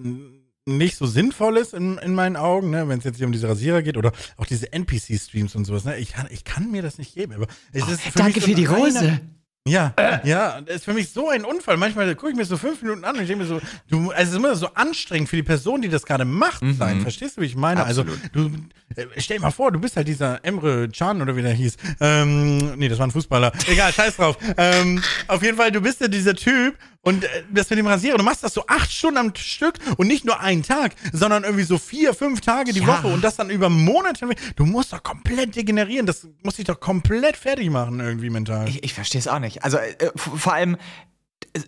[0.65, 3.83] nicht so sinnvolles in, in meinen Augen, ne, wenn es jetzt hier um diese Rasierer
[3.83, 5.85] geht oder auch diese NPC-Streams und sowas.
[5.85, 5.99] Ne?
[5.99, 7.33] Ich, kann, ich kann mir das nicht geben.
[7.33, 9.21] Aber es oh, ist für danke für die Rose.
[9.69, 10.27] Ja, äh.
[10.29, 11.77] ja, das ist für mich so ein Unfall.
[11.77, 14.23] Manchmal gucke ich mir so fünf Minuten an und ich denke mir so, du, also
[14.23, 16.75] es ist immer so anstrengend für die Person, die das gerade macht, mhm.
[16.75, 17.01] sein.
[17.01, 17.85] Verstehst du, wie ich meine?
[17.85, 18.23] Also, Absolut.
[18.35, 21.43] Also, du, äh, stell dir mal vor, du bist halt dieser Emre Can oder wie
[21.43, 21.77] der hieß.
[22.01, 23.53] Ähm, nee, das war ein Fußballer.
[23.67, 24.39] Egal, scheiß drauf.
[24.57, 28.19] ähm, auf jeden Fall, du bist ja dieser Typ und äh, das mit dem Rasierer,
[28.19, 31.65] du machst das so acht Stunden am Stück und nicht nur einen Tag, sondern irgendwie
[31.65, 32.87] so vier, fünf Tage die ja.
[32.87, 34.29] Woche und das dann über Monate.
[34.57, 36.07] Du musst doch komplett degenerieren.
[36.07, 38.69] Das muss dich doch komplett fertig machen, irgendwie mental.
[38.69, 39.58] Ich, ich verstehe es auch nicht.
[39.61, 40.77] Also äh, vor allem,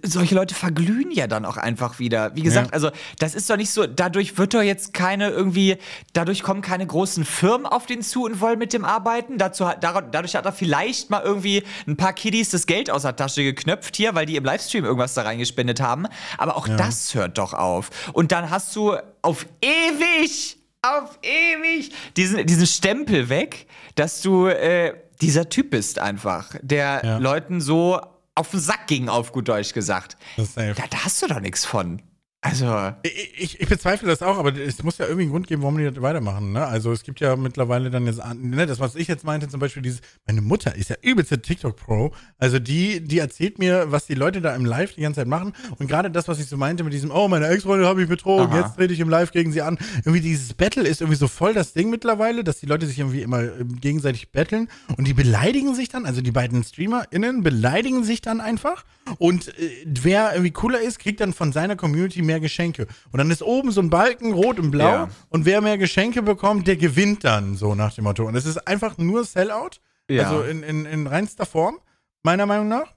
[0.03, 2.35] solche Leute verglühen ja dann auch einfach wieder.
[2.37, 2.73] Wie gesagt, ja.
[2.73, 5.79] also das ist doch nicht so, dadurch wird doch jetzt keine irgendwie,
[6.13, 9.39] dadurch kommen keine großen Firmen auf den zu und wollen mit dem arbeiten.
[9.39, 13.43] Dazu, dadurch hat er vielleicht mal irgendwie ein paar Kiddies das Geld aus der Tasche
[13.43, 16.07] geknöpft hier, weil die im Livestream irgendwas da reingespendet haben.
[16.39, 16.77] Aber auch ja.
[16.77, 17.91] das hört doch auf.
[18.13, 24.95] Und dann hast du auf ewig, auf ewig diesen, diesen Stempel weg, dass du äh,
[25.21, 27.19] dieser Typ bist einfach, der ja.
[27.19, 28.01] Leuten so
[28.35, 30.17] auf den Sack ging, auf gut Deutsch gesagt.
[30.55, 32.01] Da, da, hast du doch nichts von.
[32.43, 32.93] Also.
[33.03, 35.77] Ich, ich, ich, bezweifle das auch, aber es muss ja irgendwie einen Grund geben, warum
[35.77, 36.53] die das weitermachen.
[36.53, 36.65] Ne?
[36.65, 39.83] Also es gibt ja mittlerweile dann jetzt, ne, das, was ich jetzt meinte, zum Beispiel
[39.83, 42.13] dieses, meine Mutter ist ja übelste TikTok-Pro.
[42.39, 45.53] Also die, die erzählt mir, was die Leute da im Live die ganze Zeit machen.
[45.79, 48.47] Und gerade das, was ich so meinte mit diesem, oh, meine Ex-Freundin habe ich betrogen,
[48.47, 48.61] Aha.
[48.61, 49.77] jetzt trete ich im Live gegen sie an.
[49.99, 53.21] Irgendwie dieses Battle ist irgendwie so voll das Ding mittlerweile, dass die Leute sich irgendwie
[53.21, 58.23] immer ähm, gegenseitig battlen und die beleidigen sich dann, also die beiden StreamerInnen beleidigen sich
[58.23, 58.87] dann einfach.
[59.19, 62.87] Und äh, wer irgendwie cooler ist, kriegt dann von seiner Community mehr Geschenke.
[63.11, 64.85] Und dann ist oben so ein Balken, rot und blau.
[64.85, 65.11] Ja.
[65.29, 68.27] Und wer mehr Geschenke bekommt, der gewinnt dann, so nach dem Motto.
[68.27, 69.81] Und es ist einfach nur Sellout.
[70.09, 70.29] Ja.
[70.29, 71.81] Also in, in, in reinster Form,
[72.23, 72.95] meiner Meinung nach.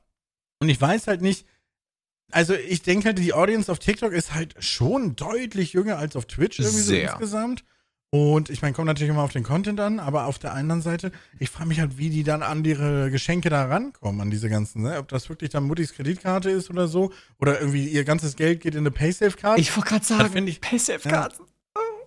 [0.59, 1.47] Und ich weiß halt nicht,
[2.31, 6.25] also ich denke halt, die Audience auf TikTok ist halt schon deutlich jünger als auf
[6.25, 7.07] Twitch irgendwie Sehr.
[7.07, 7.63] so insgesamt.
[8.13, 11.11] Und ich meine, kommt natürlich immer auf den Content an, aber auf der anderen Seite,
[11.39, 14.83] ich frage mich halt, wie die dann an ihre Geschenke da rankommen, an diese ganzen,
[14.83, 14.99] ne?
[14.99, 17.11] Ob das wirklich dann Muttis Kreditkarte ist oder so.
[17.39, 19.59] Oder irgendwie ihr ganzes Geld geht in eine Paysafe-Karte.
[19.59, 21.43] Ich wollte gerade sagen, Paysafe-Karten.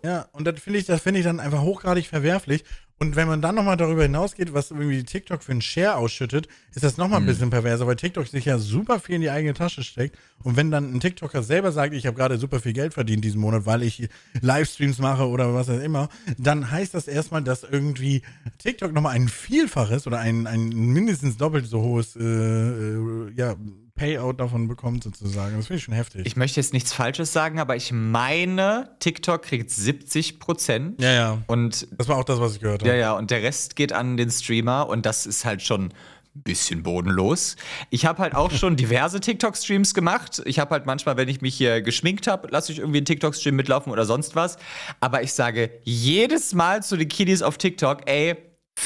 [0.05, 2.63] Ja, ja, und das finde ich, das finde ich dann einfach hochgradig verwerflich.
[2.99, 6.83] Und wenn man dann nochmal darüber hinausgeht, was irgendwie TikTok für einen Share ausschüttet, ist
[6.83, 7.29] das nochmal ein mhm.
[7.29, 10.17] bisschen perverser, weil TikTok sich ja super viel in die eigene Tasche steckt.
[10.43, 13.41] Und wenn dann ein TikToker selber sagt, ich habe gerade super viel Geld verdient diesen
[13.41, 14.09] Monat, weil ich
[14.41, 18.23] Livestreams mache oder was auch immer, dann heißt das erstmal, dass irgendwie
[18.59, 23.57] TikTok nochmal ein Vielfaches oder ein, ein mindestens doppelt so hohes äh, äh, ja,
[23.97, 25.57] Payout davon bekommt, sozusagen.
[25.57, 26.27] Das finde ich schon heftig.
[26.27, 31.01] Ich möchte jetzt nichts Falsches sagen, aber ich meine, TikTok kriegt 70 Prozent.
[31.03, 31.39] Ja, ja.
[31.47, 32.91] Und das war auch das, was ich gehört habe.
[32.91, 33.13] Ja, ja.
[33.13, 35.93] Und der Rest geht an den Streamer und das ist halt schon
[36.37, 37.57] ein bisschen bodenlos.
[37.91, 40.43] Ich habe halt auch schon diverse TikTok-Streams gemacht.
[40.45, 43.57] Ich habe halt manchmal, wenn ich mich hier geschminkt habe, lasse ich irgendwie einen TikTok-Stream
[43.57, 44.59] mitlaufen oder sonst was.
[45.01, 48.37] Aber ich sage jedes Mal zu den Kiddies auf TikTok, ey,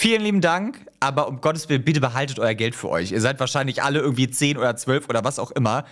[0.00, 3.12] Vielen lieben Dank, aber um Gottes Willen, bitte behaltet euer Geld für euch.
[3.12, 5.84] Ihr seid wahrscheinlich alle irgendwie 10 oder 12 oder was auch immer.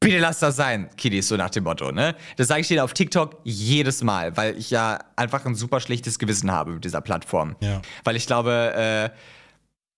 [0.00, 2.16] Bitte lasst das sein, Kiddies, so nach dem Motto, ne?
[2.38, 6.18] Das sage ich denen auf TikTok jedes Mal, weil ich ja einfach ein super schlechtes
[6.18, 7.54] Gewissen habe mit dieser Plattform.
[7.60, 7.82] Ja.
[8.02, 9.10] Weil ich glaube, äh,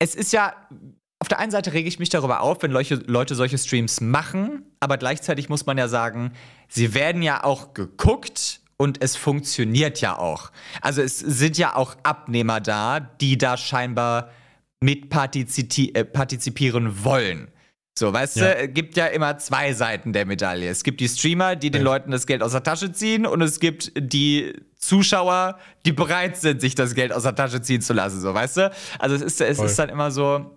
[0.01, 0.55] es ist ja,
[1.21, 4.65] auf der einen Seite rege ich mich darüber auf, wenn Leute, Leute solche Streams machen,
[4.81, 6.33] aber gleichzeitig muss man ja sagen,
[6.67, 10.51] sie werden ja auch geguckt und es funktioniert ja auch.
[10.81, 14.31] Also es sind ja auch Abnehmer da, die da scheinbar
[14.81, 17.49] mit äh, partizipieren wollen.
[17.99, 18.55] So, weißt ja.
[18.55, 20.69] du, es gibt ja immer zwei Seiten der Medaille.
[20.69, 21.85] Es gibt die Streamer, die den ja.
[21.85, 26.61] Leuten das Geld aus der Tasche ziehen, und es gibt die Zuschauer, die bereit sind,
[26.61, 28.21] sich das Geld aus der Tasche ziehen zu lassen.
[28.21, 28.73] So, weißt du?
[28.99, 30.57] Also es ist, es ist dann immer so.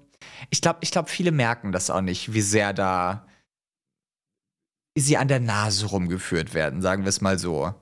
[0.49, 3.27] Ich glaube, ich glaub, viele merken das auch nicht, wie sehr da
[4.97, 7.75] sie an der Nase rumgeführt werden, sagen wir es mal so.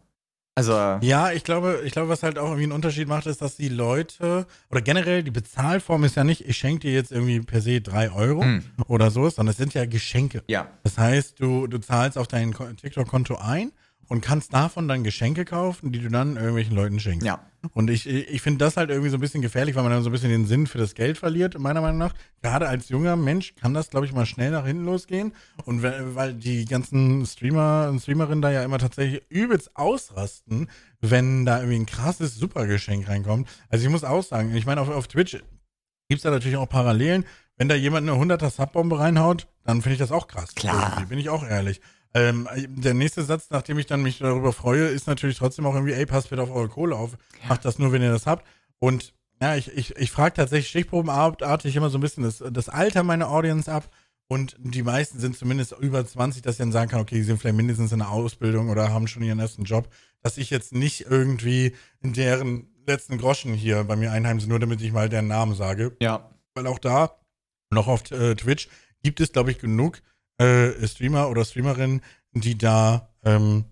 [0.56, 1.00] Also.
[1.02, 3.70] Ja, ich glaube, ich glaube, was halt auch irgendwie einen Unterschied macht, ist, dass die
[3.70, 7.82] Leute, oder generell die Bezahlform ist ja nicht, ich schenke dir jetzt irgendwie per se
[7.82, 8.64] drei Euro hm.
[8.88, 10.44] oder so, sondern es sind ja Geschenke.
[10.48, 10.68] Ja.
[10.84, 13.72] Das heißt, du, du zahlst auf dein TikTok-Konto ein
[14.08, 17.26] und kannst davon dann Geschenke kaufen, die du dann irgendwelchen Leuten schenkst.
[17.26, 17.40] Ja.
[17.72, 20.10] Und ich, ich finde das halt irgendwie so ein bisschen gefährlich, weil man dann so
[20.10, 22.14] ein bisschen den Sinn für das Geld verliert, meiner Meinung nach.
[22.42, 25.34] Gerade als junger Mensch kann das, glaube ich, mal schnell nach hinten losgehen.
[25.64, 31.60] Und weil die ganzen Streamer und Streamerinnen da ja immer tatsächlich übelst ausrasten, wenn da
[31.60, 33.48] irgendwie ein krasses Supergeschenk reinkommt.
[33.70, 36.68] Also ich muss auch sagen, ich meine, auf, auf Twitch gibt es da natürlich auch
[36.68, 37.26] Parallelen.
[37.56, 40.54] Wenn da jemand eine 100er Subbombe reinhaut, dann finde ich das auch krass.
[40.56, 40.94] Klar.
[40.94, 41.80] Irgendwie, bin ich auch ehrlich.
[42.14, 45.94] Ähm, der nächste Satz, nachdem ich dann mich darüber freue, ist natürlich trotzdem auch irgendwie,
[45.94, 47.18] ey, passt bitte auf eure Kohle auf.
[47.42, 47.50] Ja.
[47.50, 48.46] Macht das nur, wenn ihr das habt.
[48.80, 53.04] Und ja, ich, ich, ich frage tatsächlich stichprobenartig immer so ein bisschen das, das Alter
[53.04, 53.90] meiner Audience ab.
[54.28, 57.40] Und die meisten sind zumindest über 20, dass ich dann sagen kann, okay, die sind
[57.40, 59.90] vielleicht mindestens in der Ausbildung oder haben schon ihren ersten Job.
[60.22, 64.82] Dass ich jetzt nicht irgendwie in deren letzten Groschen hier bei mir einheimse, nur damit
[64.82, 65.96] ich mal deren Namen sage.
[66.02, 66.30] Ja.
[66.54, 67.20] Weil auch da,
[67.70, 68.70] noch auf äh, Twitch,
[69.02, 70.02] gibt es, glaube ich, genug
[70.38, 72.02] äh, Streamer oder Streamerinnen,
[72.34, 73.66] die da ähm,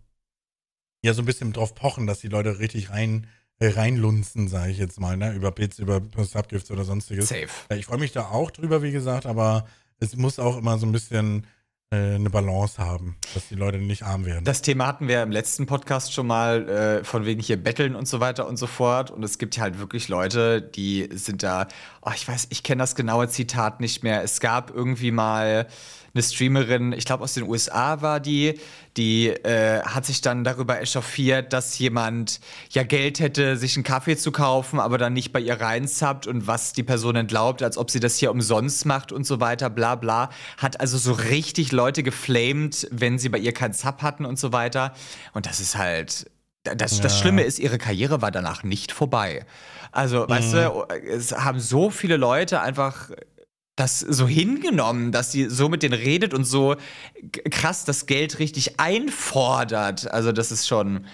[1.04, 3.28] ja so ein bisschen drauf pochen, dass die Leute richtig rein
[3.62, 5.34] äh, reinlunzen, sage ich jetzt mal, ne?
[5.34, 7.30] über Bits, über Subgifts oder sonstiges.
[7.30, 7.48] Safe.
[7.70, 9.68] Ja, ich freue mich da auch drüber, wie gesagt, aber
[10.00, 11.46] es muss auch immer so ein bisschen
[11.92, 14.46] äh, eine Balance haben, dass die Leute nicht arm werden.
[14.46, 18.08] Das Thema hatten wir im letzten Podcast schon mal, äh, von wegen hier Betteln und
[18.08, 19.12] so weiter und so fort.
[19.12, 21.68] Und es gibt halt wirklich Leute, die sind da,
[22.02, 24.24] oh, ich weiß, ich kenne das genaue Zitat nicht mehr.
[24.24, 25.68] Es gab irgendwie mal
[26.14, 28.60] eine Streamerin, ich glaube aus den USA war die,
[28.98, 34.18] die äh, hat sich dann darüber echauffiert, dass jemand ja Geld hätte, sich einen Kaffee
[34.18, 37.90] zu kaufen, aber dann nicht bei ihr reinsubbt und was die Person entlaubt, als ob
[37.90, 40.30] sie das hier umsonst macht und so weiter, bla bla.
[40.58, 44.52] Hat also so richtig Leute geflamed, wenn sie bei ihr keinen Sub hatten und so
[44.52, 44.94] weiter.
[45.34, 46.30] Und das ist halt.
[46.64, 47.04] Das, ja.
[47.04, 49.48] das Schlimme ist, ihre Karriere war danach nicht vorbei.
[49.92, 50.30] Also, mhm.
[50.30, 53.10] weißt du, es haben so viele Leute einfach
[53.76, 56.76] das so hingenommen, dass sie so mit denen redet und so
[57.50, 60.12] krass das Geld richtig einfordert.
[60.12, 61.06] Also das ist schon,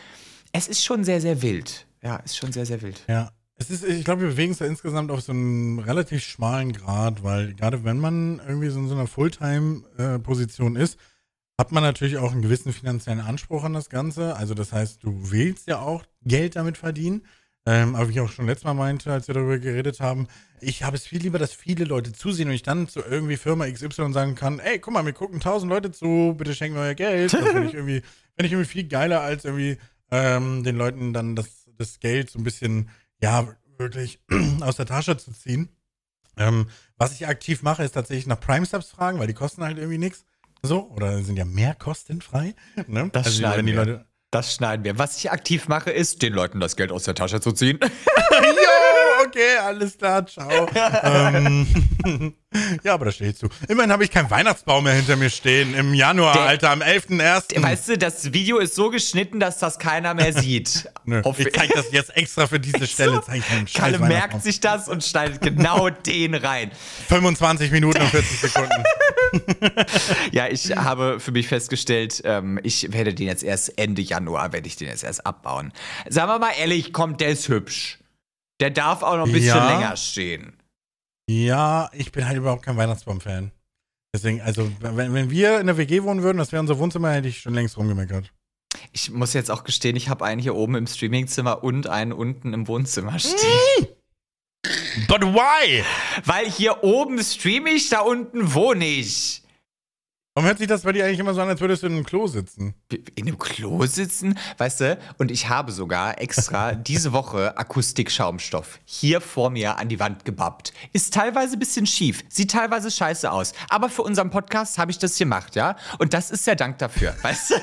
[0.52, 1.88] es ist schon sehr, sehr wild.
[2.02, 3.04] Ja, ist schon sehr, sehr wild.
[3.08, 3.32] Ja.
[3.60, 7.24] Es ist, ich glaube, wir bewegen uns da insgesamt auf so einem relativ schmalen Grad,
[7.24, 11.00] weil gerade wenn man irgendwie so in so einer Fulltime-Position äh, ist,
[11.60, 14.36] hat man natürlich auch einen gewissen finanziellen Anspruch an das Ganze.
[14.36, 17.24] Also das heißt, du willst ja auch Geld damit verdienen.
[17.68, 20.30] Ähm, aber wie ich auch schon letztes Mal meinte, als wir darüber geredet haben,
[20.62, 23.70] ich habe es viel lieber, dass viele Leute zusehen und ich dann zu irgendwie Firma
[23.70, 26.94] XY sagen kann, ey, guck mal, mir gucken tausend Leute zu, bitte schenken wir euer
[26.94, 27.34] Geld.
[27.34, 28.00] Das finde ich irgendwie,
[28.36, 29.78] finde ich irgendwie viel geiler, als irgendwie
[30.12, 32.90] ähm, den Leuten dann das, das Geld so ein bisschen,
[33.22, 33.46] ja,
[33.78, 34.22] wirklich
[34.62, 35.68] aus der Tasche zu ziehen.
[36.38, 39.98] Ähm, was ich aktiv mache, ist tatsächlich nach Prime-Subs fragen, weil die kosten halt irgendwie
[39.98, 40.24] nichts.
[40.62, 42.56] So, oder sind ja mehr kostenfrei.
[42.88, 43.10] Ne?
[43.12, 45.00] Das also, wenn die Leute das schneiden wir.
[45.00, 47.80] Was ich aktiv mache, ist, den Leuten das Geld aus der Tasche zu ziehen.
[49.38, 50.68] okay, alles klar, ciao.
[51.04, 51.68] ähm,
[52.84, 53.48] ja, aber da stehe ich zu.
[53.68, 57.62] Immerhin habe ich keinen Weihnachtsbaum mehr hinter mir stehen im Januar, der, Alter, am 11.01.
[57.62, 60.90] Weißt du, das Video ist so geschnitten, dass das keiner mehr sieht.
[61.06, 63.22] Nö, ich zeige das jetzt extra für diese Stelle.
[63.26, 66.72] So, Kalle merkt sich das und schneidet genau den rein.
[67.08, 68.84] 25 Minuten und 40 Sekunden.
[70.32, 74.68] ja, ich habe für mich festgestellt, ähm, ich werde den jetzt erst Ende Januar, werde
[74.68, 75.74] ich den jetzt erst abbauen.
[76.08, 78.00] Sagen wir mal ehrlich, kommt, der ist hübsch.
[78.60, 79.78] Der darf auch noch ein bisschen ja.
[79.78, 80.58] länger stehen.
[81.30, 83.52] Ja, ich bin halt überhaupt kein Weihnachtsbaum-Fan.
[84.16, 87.28] Deswegen, also, wenn, wenn wir in der WG wohnen würden, das wäre unser Wohnzimmer, hätte
[87.28, 88.32] ich schon längst rumgemeckert.
[88.94, 92.54] Ich muss jetzt auch gestehen, ich habe einen hier oben im Streamingzimmer und einen unten
[92.54, 93.88] im Wohnzimmer stehen.
[95.08, 95.84] But why?
[96.26, 99.44] Weil hier oben streame ich, da unten wohne ich.
[100.38, 102.06] Warum hört sich das bei dir eigentlich immer so an, als würdest du in einem
[102.06, 102.76] Klo sitzen?
[103.16, 104.38] In einem Klo sitzen?
[104.60, 110.00] Weißt du, und ich habe sogar extra diese Woche Akustikschaumstoff hier vor mir an die
[110.00, 110.74] Wand gebappt.
[110.94, 113.54] Ist teilweise ein bisschen schief, sieht teilweise scheiße aus.
[113.70, 115.76] Aber für unseren Podcast habe ich das gemacht, ja?
[115.98, 117.56] Und das ist der Dank dafür, weißt du?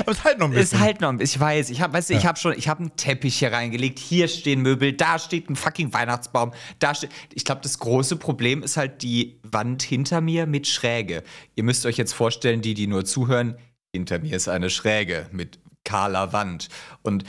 [0.00, 0.78] Aber es halt noch ein bisschen.
[0.78, 1.36] Es halt noch ein bisschen.
[1.36, 2.20] Ich weiß, ich habe, weißt du, ja.
[2.20, 3.98] ich habe schon, ich habe einen Teppich hier reingelegt.
[3.98, 6.52] Hier stehen Möbel, da steht ein fucking Weihnachtsbaum.
[6.78, 7.10] Da steht.
[7.32, 11.22] Ich glaube, das große Problem ist halt die Wand hinter mir mit Schräge.
[11.54, 13.56] Ihr müsst euch jetzt vorstellen, die, die nur zuhören,
[13.92, 16.68] hinter mir ist eine Schräge mit kahler Wand.
[17.02, 17.24] Und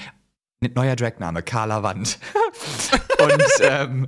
[0.61, 2.19] neuer Dragname, kahler Wand.
[3.19, 4.07] Und ähm,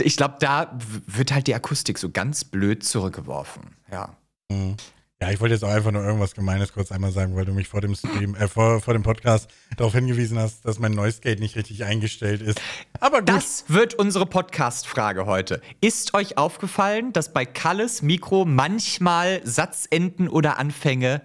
[0.00, 3.76] ich glaube, da wird halt die Akustik so ganz blöd zurückgeworfen.
[3.90, 4.16] Ja.
[4.50, 4.76] Mhm.
[5.22, 7.68] Ja, ich wollte jetzt auch einfach nur irgendwas Gemeines kurz einmal sagen, weil du mich
[7.68, 11.38] vor dem Stream, äh, vor, vor dem Podcast darauf hingewiesen hast, dass mein Noise Gate
[11.38, 12.60] nicht richtig eingestellt ist.
[12.98, 13.28] Aber gut.
[13.28, 15.62] Das wird unsere Podcast-Frage heute.
[15.80, 21.22] Ist euch aufgefallen, dass bei Kalles Mikro manchmal Satzenden oder Anfänge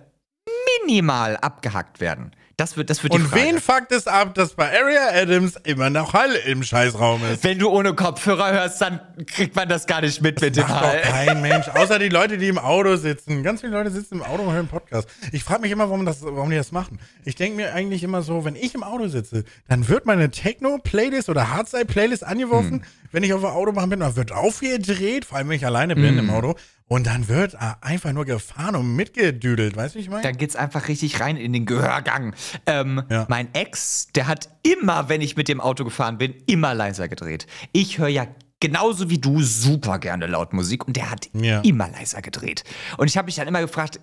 [0.86, 2.34] minimal abgehackt werden?
[2.58, 3.43] Das wird, das wird die Und Frage.
[3.43, 7.43] wen fuckt es ab, dass bei Area Adams immer noch Hall im Scheißraum ist?
[7.43, 10.74] Wenn du ohne Kopfhörer hörst, dann kriegt man das gar nicht mit mit das dem
[10.74, 11.02] macht Hall.
[11.04, 13.43] Doch kein Mensch, außer die Leute, die im Auto sitzen.
[13.43, 15.08] Ganz viele Leute sitzen im Auto und hören Podcast.
[15.32, 17.00] Ich frage mich immer, warum, das, warum die das machen.
[17.26, 21.30] Ich denke mir eigentlich immer so, wenn ich im Auto sitze, dann wird meine Techno-Playlist
[21.30, 22.72] oder Hardside-Playlist angeworfen.
[22.72, 22.84] Hm.
[23.12, 26.17] Wenn ich auf der Autobahn bin, dann wird aufgedreht, vor allem wenn ich alleine bin
[26.17, 26.20] hm.
[26.20, 26.56] im Auto.
[26.89, 30.23] Und dann wird einfach nur gefahren und mitgedüdelt, weißt du, wie ich meine?
[30.23, 32.34] Dann geht's einfach richtig rein in den Gehörgang.
[32.65, 33.26] Ähm, ja.
[33.28, 37.45] Mein Ex, der hat immer, wenn ich mit dem Auto gefahren bin, immer leiser gedreht.
[37.73, 38.28] Ich höre ja
[38.60, 41.62] genauso wie du super gerne laut Musik und der hat ja.
[41.62, 42.63] immer leiser gedreht.
[42.97, 44.00] Und ich habe mich dann immer gefragt,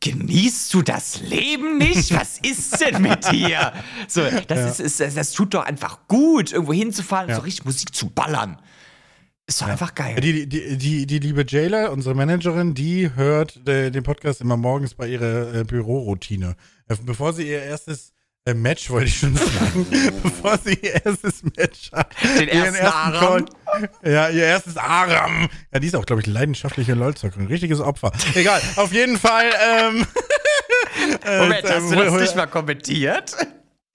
[0.00, 2.14] genießt du das Leben nicht?
[2.14, 3.72] Was ist denn mit dir?
[4.06, 4.84] So, das, ja.
[4.84, 8.58] ist, ist, das tut doch einfach gut, irgendwo hinzufahren und so richtig Musik zu ballern.
[9.48, 9.72] Ist doch ja.
[9.72, 10.20] einfach geil.
[10.20, 14.92] Die, die, die, die, liebe Jayla, unsere Managerin, die hört äh, den Podcast immer morgens
[14.94, 16.54] bei ihrer äh, Büroroutine.
[16.86, 18.12] Äh, bevor sie ihr erstes
[18.44, 19.86] äh, Match, wollte ich schon sagen,
[20.22, 22.14] bevor sie ihr erstes Match hat.
[22.38, 23.46] Den ersten, ersten Aram.
[23.64, 25.48] Call, ja, ihr erstes Aram.
[25.72, 27.46] Ja, die ist auch, glaube ich, leidenschaftliche LOL-Zockerin.
[27.46, 28.12] Richtiges Opfer.
[28.34, 29.50] Egal, auf jeden Fall.
[29.66, 30.06] Ähm,
[31.40, 33.34] Moment, hast du das nicht mal kommentiert?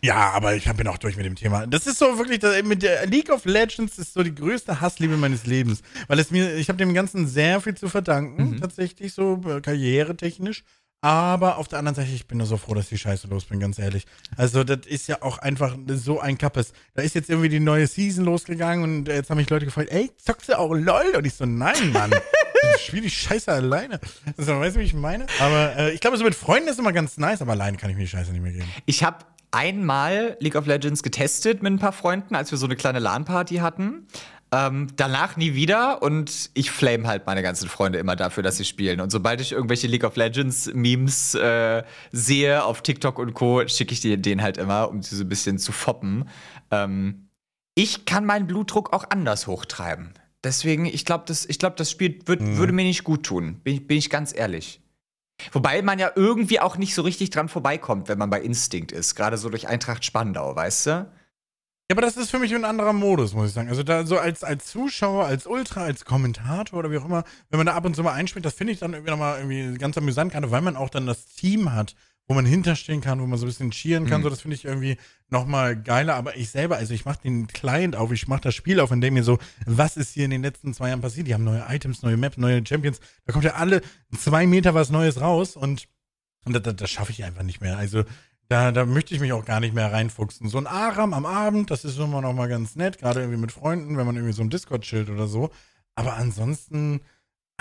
[0.03, 1.65] Ja, aber ich bin auch durch mit dem Thema.
[1.65, 5.15] Das ist so wirklich, das, mit der League of Legends ist so die größte Hassliebe
[5.15, 5.81] meines Lebens.
[6.09, 8.59] Weil es mir, ich habe dem Ganzen sehr viel zu verdanken, mhm.
[8.59, 10.65] tatsächlich, so äh, karrieretechnisch.
[10.99, 13.61] Aber auf der anderen Seite, ich bin nur so froh, dass die Scheiße los bin,
[13.61, 14.05] ganz ehrlich.
[14.35, 16.73] Also, das ist ja auch einfach so ein Kappes.
[16.95, 20.11] Da ist jetzt irgendwie die neue Season losgegangen und jetzt haben mich Leute gefragt, ey,
[20.17, 21.15] zockst du auch LOL?
[21.15, 22.11] Und ich so, nein, Mann.
[22.75, 24.01] ich spiele die Scheiße alleine.
[24.37, 25.27] Also, weißt du, wie ich meine?
[25.39, 27.95] Aber äh, ich glaube, so mit Freunden ist immer ganz nice, aber alleine kann ich
[27.95, 28.69] mir die Scheiße nicht mehr geben.
[28.85, 29.17] Ich habe
[29.53, 33.55] einmal League of Legends getestet mit ein paar Freunden, als wir so eine kleine LAN-Party
[33.57, 34.07] hatten.
[34.51, 38.65] Ähm, danach nie wieder und ich flame halt meine ganzen Freunde immer dafür, dass sie
[38.65, 38.99] spielen.
[39.01, 43.93] Und sobald ich irgendwelche League of Legends Memes äh, sehe auf TikTok und Co., schicke
[43.93, 46.29] ich die denen halt immer, um sie so ein bisschen zu foppen.
[46.69, 47.29] Ähm,
[47.73, 50.13] ich kann meinen Blutdruck auch anders hochtreiben.
[50.43, 52.57] Deswegen, ich glaube, das, ich glaub, das Spiel würd, Mhm.
[52.57, 53.59] würde mir nicht gut tun.
[53.63, 54.82] Bin, bin ich ganz ehrlich.
[55.51, 59.15] Wobei man ja irgendwie auch nicht so richtig dran vorbeikommt, wenn man bei Instinct ist.
[59.15, 60.89] Gerade so durch Eintracht Spandau, weißt du?
[60.89, 63.67] Ja, aber das ist für mich ein anderer Modus, muss ich sagen.
[63.67, 67.57] Also da so als, als Zuschauer, als Ultra, als Kommentator oder wie auch immer, wenn
[67.57, 69.97] man da ab und zu mal einspielt, das finde ich dann irgendwie nochmal irgendwie ganz
[69.97, 71.95] amüsant, gerade weil man auch dann das Team hat,
[72.27, 74.21] wo man hinterstehen kann, wo man so ein bisschen cheeren kann.
[74.21, 74.23] Mhm.
[74.23, 74.97] So, das finde ich irgendwie
[75.33, 76.15] nochmal geiler.
[76.15, 79.01] Aber ich selber, also ich mache den Client auf, ich mache das Spiel auf, in
[79.01, 81.27] dem mir so, was ist hier in den letzten zwei Jahren passiert?
[81.27, 83.01] Die haben neue Items, neue Maps, neue Champions.
[83.25, 83.81] Da kommt ja alle
[84.17, 85.89] zwei Meter was Neues raus und,
[86.45, 87.77] und das, das, das schaffe ich einfach nicht mehr.
[87.77, 88.05] Also
[88.47, 90.47] da, da möchte ich mich auch gar nicht mehr reinfuchsen.
[90.47, 93.51] So ein Aram am Abend, das ist immer noch mal ganz nett, gerade irgendwie mit
[93.51, 95.49] Freunden, wenn man irgendwie so im Discord chillt oder so.
[95.95, 97.01] Aber ansonsten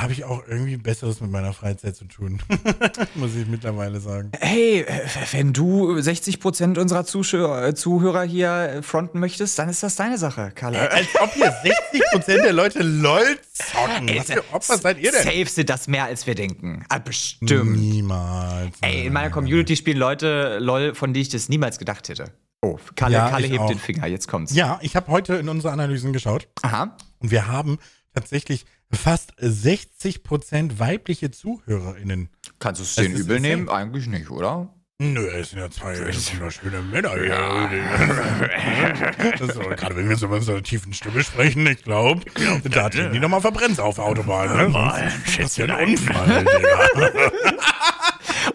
[0.00, 2.40] habe ich auch irgendwie Besseres mit meiner Freizeit zu tun.
[3.14, 4.32] Muss ich mittlerweile sagen.
[4.40, 5.00] Hey, äh,
[5.32, 10.18] wenn du 60% unserer Zuschauer, äh, Zuhörer hier äh, fronten möchtest, dann ist das deine
[10.18, 10.90] Sache, Kalle.
[10.90, 14.10] Als ob hier 60% der Leute LOL zocken.
[14.16, 15.22] Was für Opfer seid ihr denn?
[15.22, 16.84] Safe sind das mehr, als wir denken.
[16.88, 17.76] Ah, bestimmt.
[17.78, 18.74] Niemals.
[18.80, 22.32] Ey, in meiner Community spielen Leute LOL, von denen ich das niemals gedacht hätte.
[22.62, 23.68] Oh, Kalle, Ja, Kalle hebt auch.
[23.68, 24.54] den Finger, jetzt kommt's.
[24.54, 26.48] Ja, ich habe heute in unsere Analysen geschaut.
[26.62, 26.96] Aha.
[27.18, 27.78] Und wir haben
[28.14, 32.28] tatsächlich fast 60% weibliche ZuhörerInnen.
[32.58, 33.68] Kannst du es denen übel nehmen?
[33.68, 34.72] Eigentlich nicht, oder?
[34.98, 37.70] Nö, es sind ja zwei wunderschöne Männer hier.
[39.36, 42.22] Das gerade wenn wir so mit so einer tiefen Stimme sprechen, ich glaube,
[42.70, 44.56] da drehen die nochmal verbrennt auf der Autobahn.
[44.56, 44.70] Ne?
[44.70, 47.32] Sonst passiert ein Unfall, Digga.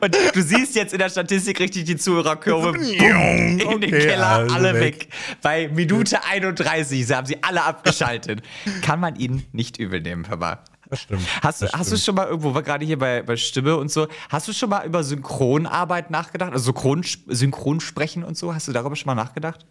[0.02, 2.72] Und du siehst jetzt in der Statistik richtig die Zuhörerkurve.
[2.74, 4.82] Boom, in den Okay, Keller, also alle weg.
[5.02, 5.10] weg.
[5.42, 8.42] Bei Minute 31 sie haben sie alle abgeschaltet.
[8.82, 10.60] Kann man ihnen nicht übel nehmen, hör mal.
[10.90, 11.22] Das stimmt.
[11.44, 13.92] Hast, du- das hast du schon mal irgendwo, war gerade hier bei, bei Stimme und
[13.92, 16.54] so, hast du schon mal über Synchronarbeit nachgedacht?
[16.54, 18.54] Also Synchron, Synchronsprechen und so?
[18.54, 19.66] Hast du darüber schon mal nachgedacht?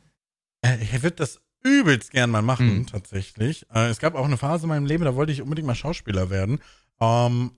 [0.62, 2.86] Äh, Ich würde das übelst gern mal machen, Mhm.
[2.86, 3.64] tatsächlich.
[3.74, 6.28] Äh, Es gab auch eine Phase in meinem Leben, da wollte ich unbedingt mal Schauspieler
[6.30, 6.60] werden.
[7.00, 7.52] Ähm,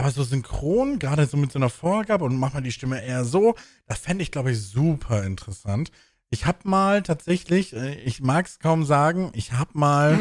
[0.00, 3.26] aber so synchron, gerade so mit so einer Vorgabe und mach mal die Stimme eher
[3.26, 5.92] so, das fände ich, glaube ich, super interessant.
[6.30, 10.18] Ich habe mal tatsächlich, äh, ich mag es kaum sagen, ich habe mal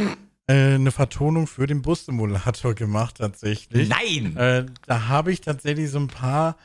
[0.48, 3.88] äh, eine Vertonung für den Bussimulator gemacht, tatsächlich.
[3.88, 4.36] Nein!
[4.36, 6.58] Äh, da habe ich tatsächlich so ein paar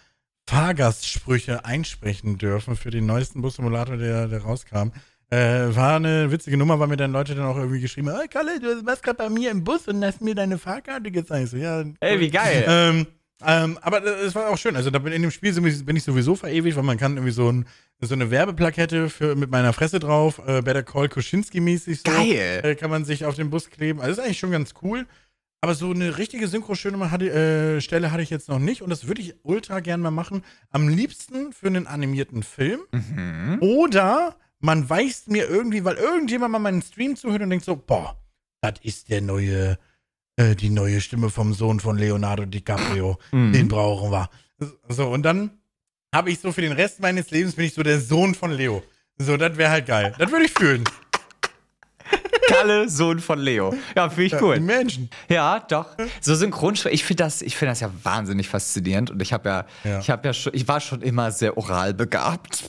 [0.48, 4.88] Fahrgastsprüche einsprechen dürfen für den neuesten Bussimulator, der, der rauskam.
[5.34, 8.28] Äh, war eine witzige Nummer, weil mir dann Leute dann auch irgendwie geschrieben haben, hey
[8.28, 11.48] Kalle, du warst gerade bei mir im Bus und hast mir deine Fahrkarte gezeigt.
[11.48, 12.64] So, ja, Ey, wie geil.
[12.68, 13.06] ähm,
[13.44, 14.76] ähm, aber es war auch schön.
[14.76, 17.50] Also da bin in dem Spiel bin ich sowieso verewigt, weil man kann irgendwie so,
[17.50, 17.66] ein,
[18.00, 22.12] so eine Werbeplakette für, mit meiner Fresse drauf, äh, Better Call Kuschinski-mäßig so.
[22.12, 22.60] Geil.
[22.62, 24.00] Äh, kann man sich auf den Bus kleben.
[24.00, 25.04] Also ist eigentlich schon ganz cool.
[25.60, 29.08] Aber so eine richtige Synchro-Stelle hatte, äh, Stelle hatte ich jetzt noch nicht und das
[29.08, 30.44] würde ich ultra gern mal machen.
[30.70, 32.80] Am liebsten für einen animierten Film.
[32.92, 33.58] Mhm.
[33.60, 38.16] Oder man weist mir irgendwie, weil irgendjemand mal meinen Stream zuhört und denkt so, boah,
[38.62, 39.79] das ist der neue,
[40.37, 43.18] äh, die neue Stimme vom Sohn von Leonardo DiCaprio.
[43.33, 43.53] Mhm.
[43.53, 44.31] Den brauchen wir.
[44.88, 45.50] So, und dann
[46.14, 48.83] habe ich so für den Rest meines Lebens bin ich so der Sohn von Leo.
[49.18, 50.14] So, das wäre halt geil.
[50.18, 50.85] Das würde ich fühlen.
[52.48, 53.74] Kalle, Sohn von Leo.
[53.94, 54.61] Ja, finde ich cool.
[54.61, 55.11] Menschen.
[55.29, 55.96] Ja, doch.
[56.20, 59.66] So Synchronsprechen, ich finde das, ich finde das ja wahnsinnig faszinierend und ich habe ja,
[59.85, 59.98] Ja.
[59.98, 62.64] ich habe ja schon, ich war schon immer sehr oral begabt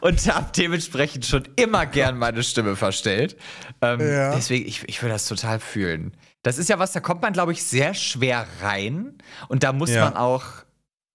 [0.00, 3.36] und habe dementsprechend schon immer gern meine Stimme verstellt.
[3.82, 4.34] Ähm, Ja.
[4.34, 6.12] Deswegen, ich, ich würde das total fühlen.
[6.42, 9.90] Das ist ja was, da kommt man, glaube ich, sehr schwer rein und da muss
[9.90, 10.04] Ja.
[10.04, 10.44] man auch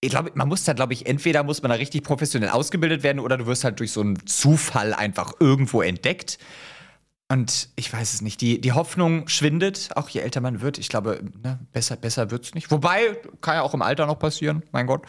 [0.06, 3.19] ich glaube, man muss da, glaube ich, entweder muss man da richtig professionell ausgebildet werden
[3.22, 6.39] oder du wirst halt durch so einen Zufall einfach irgendwo entdeckt.
[7.34, 10.78] Und ich weiß es nicht, die, die Hoffnung schwindet, auch je älter man wird.
[10.78, 12.69] Ich glaube, ne, besser, besser wird es nicht.
[12.69, 15.08] Wobei, kann ja auch im Alter noch passieren, mein Gott.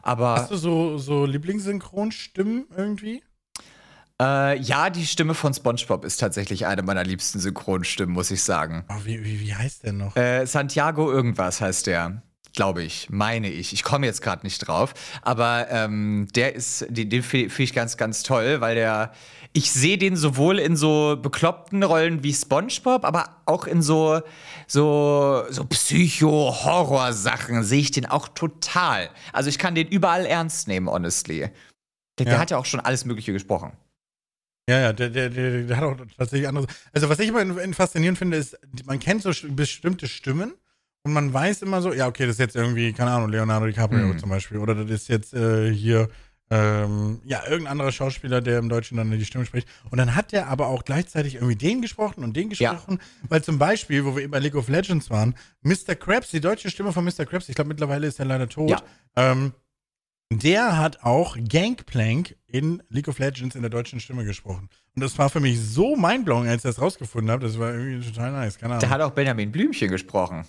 [0.00, 3.24] Aber Hast du so, so Lieblingssynchronstimmen irgendwie?
[4.22, 8.84] äh, ja, die Stimme von SpongeBob ist tatsächlich eine meiner liebsten Synchronstimmen, muss ich sagen.
[8.88, 10.14] Oh, wie, wie, wie heißt der noch?
[10.14, 12.22] Äh, Santiago irgendwas heißt der.
[12.54, 13.72] Glaube ich, meine ich.
[13.72, 14.94] Ich komme jetzt gerade nicht drauf.
[15.22, 19.12] Aber ähm, der ist, den, den finde find ich ganz, ganz toll, weil der,
[19.56, 24.20] ich sehe den sowohl in so bekloppten Rollen wie SpongeBob, aber auch in so,
[24.66, 29.10] so, so Psycho-Horror-Sachen sehe ich den auch total.
[29.32, 31.50] Also ich kann den überall ernst nehmen, honestly.
[32.18, 32.38] Der, der Ja.
[32.38, 33.72] hat ja auch schon alles Mögliche gesprochen.
[34.68, 36.66] Ja, ja, der, der, der, der hat auch tatsächlich andere.
[36.92, 40.54] Also, was ich immer in, in faszinierend finde, ist, man kennt so st- bestimmte Stimmen
[41.04, 44.06] und man weiß immer so, ja, okay, das ist jetzt irgendwie, keine Ahnung, Leonardo DiCaprio
[44.06, 44.18] Mhm.
[44.18, 44.56] zum Beispiel.
[44.58, 46.08] Oder das ist jetzt äh, hier,
[46.50, 49.66] ähm, ja, irgendein anderer Schauspieler, der im Deutschen dann die Stimme spricht.
[49.90, 52.72] Und dann hat der aber auch gleichzeitig irgendwie den gesprochen und den Ja.
[52.72, 53.00] gesprochen.
[53.28, 55.94] Weil zum Beispiel, wo wir eben bei League of Legends waren, Mr.
[55.94, 57.24] Krabs, die deutsche Stimme von Mr.
[57.26, 58.70] Krabs, ich glaube mittlerweile ist er leider tot.
[58.70, 58.82] Ja.
[59.16, 59.52] Ähm,
[60.32, 64.68] der hat auch Gangplank in League of Legends in der deutschen Stimme gesprochen.
[64.94, 67.46] Und das war für mich so mindblowing, als ich das rausgefunden habe.
[67.46, 68.58] Das war irgendwie total nice.
[68.58, 68.80] Keine Ahnung.
[68.80, 70.44] Der hat auch Benjamin Blümchen gesprochen.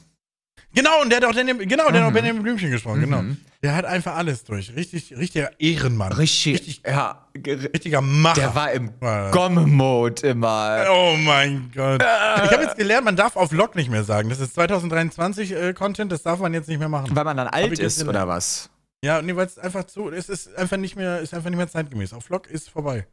[0.75, 3.23] Genau, und der hat auch Benjamin, genau, der hat auch Benjamin Blümchen gesprochen, genau.
[3.63, 4.75] Der hat einfach alles durch.
[4.75, 6.11] Richtig, richtiger Ehrenmann.
[6.11, 8.41] Richtig, Richtig- ja, ge- Richtiger Macher.
[8.41, 8.91] der war im
[9.31, 10.85] Gomme-Mode immer.
[10.91, 12.01] Oh mein Gott.
[12.01, 14.29] Ich habe jetzt gelernt, man darf auf Log nicht mehr sagen.
[14.29, 17.15] Das ist 2023 äh, Content, das darf man jetzt nicht mehr machen.
[17.15, 18.09] Weil man dann alt jetzt ist, gelernt.
[18.17, 18.69] oder was?
[19.03, 21.67] Ja, nee, weil es einfach zu, es ist einfach nicht mehr, ist einfach nicht mehr
[21.69, 22.13] zeitgemäß.
[22.13, 23.07] Auf Log ist vorbei.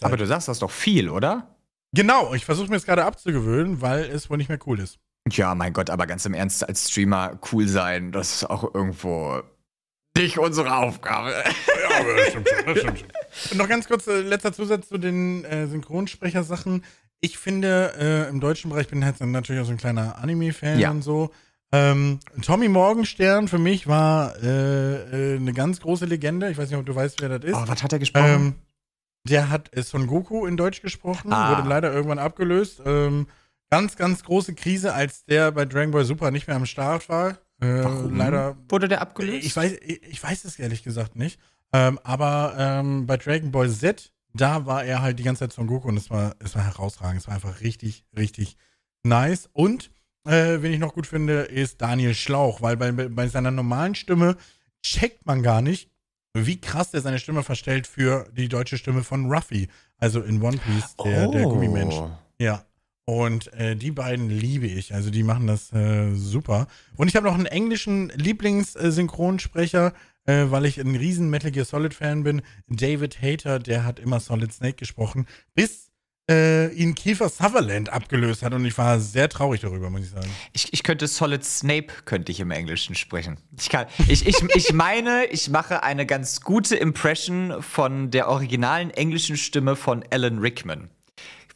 [0.00, 1.48] Aber du sagst das doch viel, oder?
[1.94, 4.98] genau, ich versuche mir es gerade abzugewöhnen, weil es wohl nicht mehr cool ist.
[5.30, 9.40] Ja, mein Gott, aber ganz im Ernst, als Streamer cool sein, das ist auch irgendwo
[10.16, 11.30] nicht unsere Aufgabe.
[11.32, 13.08] Ja, aber das stimmt schon, das stimmt schon.
[13.52, 16.84] Und noch ganz kurz, äh, letzter Zusatz zu den äh, Synchronsprechersachen.
[17.20, 20.78] Ich finde, äh, im deutschen Bereich bin ich halt natürlich auch so ein kleiner Anime-Fan
[20.78, 20.90] Ja.
[20.90, 21.30] und so.
[21.72, 26.50] Ähm, Tommy Morgenstern für mich war äh, äh, eine ganz große Legende.
[26.50, 27.54] Ich weiß nicht, ob du weißt, wer das ist.
[27.56, 28.26] Oh, was hat er gesprochen?
[28.28, 28.54] Ähm,
[29.26, 31.56] der hat äh, Son Goku in Deutsch gesprochen, Ah.
[31.56, 32.82] wurde leider irgendwann abgelöst.
[32.84, 33.26] Ähm,
[33.70, 37.38] ganz, ganz große Krise, als der bei Dragon Ball Super nicht mehr am Start war.
[37.60, 38.16] Äh, Warum?
[38.16, 38.56] Leider.
[38.68, 39.46] Wurde der abgelöst?
[39.46, 41.40] Ich weiß, ich, ich weiß es ehrlich gesagt nicht.
[41.72, 45.66] Ähm, aber ähm, bei Dragon Ball Z, da war er halt die ganze Zeit Son
[45.66, 47.20] Goku und es war, es war herausragend.
[47.20, 48.56] Es war einfach richtig, richtig
[49.02, 49.48] nice.
[49.52, 49.90] Und
[50.26, 54.36] äh, wen ich noch gut finde, ist Daniel Schlauch, weil bei, bei seiner normalen Stimme
[54.82, 55.90] checkt man gar nicht,
[56.34, 59.68] wie krass der seine Stimme verstellt für die deutsche Stimme von Ruffy.
[59.98, 61.94] Also in One Piece, der, der Gummimensch.
[62.38, 62.64] Ja.
[63.06, 64.94] Und äh, die beiden liebe ich.
[64.94, 66.66] Also die machen das äh, super.
[66.96, 69.92] Und ich habe noch einen englischen Lieblingssynchronsprecher,
[70.24, 72.40] äh, weil ich ein riesen Metal Gear Solid Fan bin.
[72.66, 75.90] David Hater, der hat immer Solid Snake gesprochen, bis
[76.30, 78.54] äh, ihn Kiefer Sutherland abgelöst hat.
[78.54, 80.30] Und ich war sehr traurig darüber, muss ich sagen.
[80.54, 83.36] Ich, ich könnte Solid Snape, könnte ich im Englischen sprechen.
[83.58, 88.90] Ich, kann, ich, ich, ich meine, ich mache eine ganz gute Impression von der originalen
[88.90, 90.88] englischen Stimme von Alan Rickman.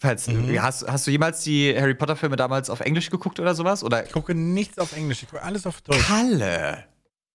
[0.01, 3.83] Falls, hast, hast du jemals die Harry Potter-Filme damals auf Englisch geguckt oder sowas?
[3.83, 6.07] Oder Ich gucke nichts auf Englisch, ich gucke alles auf Deutsch.
[6.07, 6.85] Kalle?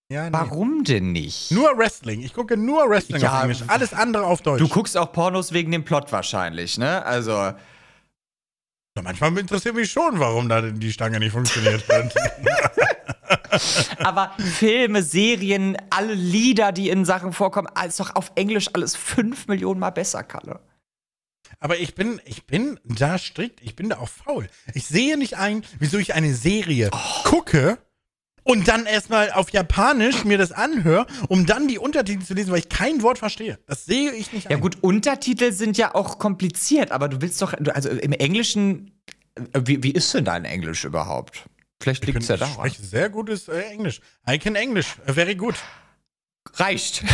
[0.09, 0.33] Ja, nee.
[0.33, 1.51] Warum denn nicht?
[1.51, 2.21] Nur Wrestling.
[2.21, 3.63] Ich gucke nur Wrestling Ja, auf Englisch.
[3.67, 4.59] Alles andere auf Deutsch.
[4.61, 7.05] Du guckst auch Pornos wegen dem Plot wahrscheinlich, ne?
[7.05, 7.31] Also.
[7.31, 12.13] Ja, manchmal interessiert mich schon, warum da die Stange nicht funktioniert hat.
[14.03, 19.47] Aber Filme, Serien, alle Lieder, die in Sachen vorkommen, ist doch auf Englisch alles fünf
[19.47, 20.59] Millionen Mal besser, Kalle.
[21.63, 24.49] Aber ich bin, ich bin da strikt, ich bin da auch faul.
[24.73, 26.91] Ich sehe nicht ein, wieso ich eine Serie
[27.23, 27.77] gucke
[28.43, 32.59] und dann erstmal auf Japanisch mir das anhöre, um dann die Untertitel zu lesen, weil
[32.59, 33.59] ich kein Wort verstehe.
[33.65, 34.61] Das sehe ich nicht Ja ein.
[34.61, 39.01] gut, Untertitel sind ja auch kompliziert, aber du willst doch, also im Englischen,
[39.53, 41.45] äh, wie, wie ist denn dein Englisch überhaupt?
[41.81, 42.55] Vielleicht ich, liegt es ja ich daran.
[42.55, 44.01] spreche sehr gutes äh, Englisch.
[44.29, 44.97] I can English.
[45.05, 45.55] Äh, very good.
[46.55, 47.05] Reicht.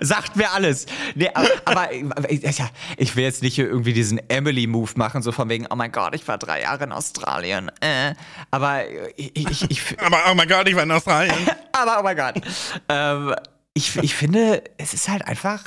[0.00, 0.86] Sagt mir alles.
[1.14, 5.32] Nee, aber, aber ich- ja, ich will jetzt nicht hier irgendwie diesen Emily-Move machen, so
[5.32, 7.70] von wegen, oh mein Gott, ich war drei Jahre in Australien.
[7.80, 8.14] Äh,
[8.50, 8.82] aber
[9.16, 11.34] ich, ich, ich, Aber oh mein Gott, ich war in Australien.
[11.72, 12.34] aber oh mein Gott.
[12.88, 13.34] ähm,
[13.74, 15.62] ich, ich finde, es ist halt einfach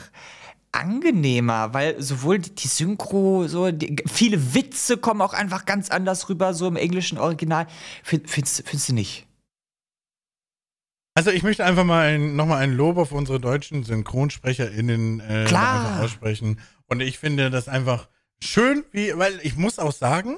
[0.74, 6.54] angenehmer, weil sowohl die, Synchro, so die, viele Witze kommen auch einfach ganz anders rüber,
[6.54, 7.68] so im englischen Original.
[8.04, 9.28] Find, findest, findest du nicht?
[11.14, 16.02] Also ich möchte einfach mal ein, nochmal ein Lob auf unsere deutschen SynchronsprecherInnen äh, Klar.
[16.02, 16.60] aussprechen.
[16.88, 18.08] Und ich finde das einfach
[18.42, 20.38] schön, wie, weil ich muss auch sagen,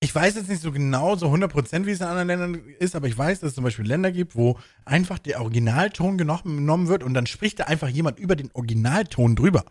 [0.00, 3.08] ich weiß jetzt nicht so genau, so 100% wie es in anderen Ländern ist, aber
[3.08, 7.02] ich weiß, dass es zum Beispiel Länder gibt, wo einfach der Originalton geno- genommen wird
[7.02, 9.64] und dann spricht da einfach jemand über den Originalton drüber.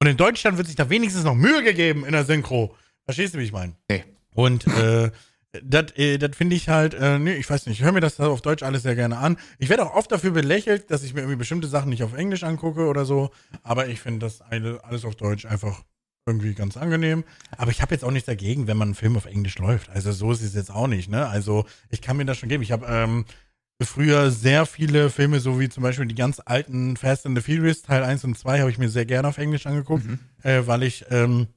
[0.00, 2.74] Und in Deutschland wird sich da wenigstens noch Mühe gegeben in der Synchro.
[3.04, 3.74] Verstehst du, wie ich meine?
[3.90, 4.04] Nee.
[4.34, 5.10] Und äh,
[5.62, 8.18] das äh, das finde ich halt, äh, nee, ich weiß nicht, ich höre mir das
[8.20, 9.36] auf Deutsch alles sehr gerne an.
[9.58, 12.44] Ich werde auch oft dafür belächelt, dass ich mir irgendwie bestimmte Sachen nicht auf Englisch
[12.44, 13.30] angucke oder so.
[13.62, 15.82] Aber ich finde das alles auf Deutsch einfach
[16.26, 17.24] irgendwie ganz angenehm.
[17.56, 19.90] Aber ich habe jetzt auch nichts dagegen, wenn man einen Film auf Englisch läuft.
[19.90, 21.26] Also so ist es jetzt auch nicht, ne?
[21.26, 22.62] Also ich kann mir das schon geben.
[22.62, 23.24] Ich habe ähm,
[23.82, 27.82] früher sehr viele Filme, so wie zum Beispiel die ganz alten Fast and the Furious,
[27.82, 30.06] Teil 1 und 2, habe ich mir sehr gerne auf Englisch angeguckt,
[30.42, 31.48] äh, weil ich ähm,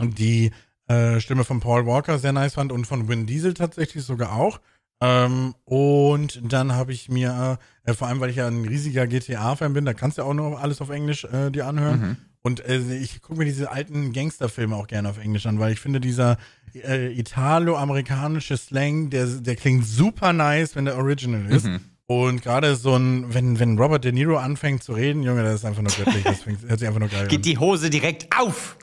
[0.00, 0.50] die
[0.88, 4.60] äh, Stimme von Paul Walker sehr nice fand und von Vin Diesel tatsächlich sogar auch.
[5.00, 9.72] Ähm, und dann habe ich mir, äh, vor allem weil ich ja ein riesiger GTA-Fan
[9.72, 12.00] bin, da kannst du ja auch nur alles auf Englisch äh, dir anhören.
[12.42, 15.80] Und äh, ich gucke mir diese alten Gangsterfilme auch gerne auf Englisch an, weil ich
[15.80, 16.36] finde, dieser
[16.74, 21.66] äh, italo-amerikanische Slang, der, der klingt super nice, wenn der Original ist.
[22.06, 25.64] Und gerade so ein, wenn, wenn Robert De Niro anfängt zu reden, Junge, das ist
[25.66, 26.24] einfach nur göttlich.
[26.24, 27.28] Das hört sich einfach nur geil an.
[27.28, 28.78] Geht die Hose direkt auf.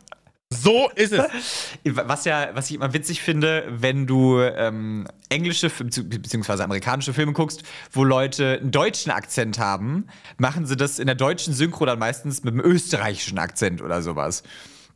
[0.53, 1.71] So ist es.
[1.83, 6.63] Was ja, was ich immer witzig finde, wenn du ähm, englische bzw.
[6.63, 11.53] amerikanische Filme guckst, wo Leute einen deutschen Akzent haben, machen sie das in der deutschen
[11.53, 14.43] Synchro dann meistens mit einem österreichischen Akzent oder sowas.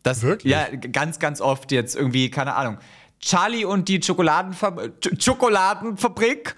[0.04, 0.52] Das, Wirklich?
[0.52, 2.78] Ja, ganz, ganz oft jetzt irgendwie, keine Ahnung.
[3.20, 6.56] Charlie und die Schokoladenfab Schokoladenfabrik.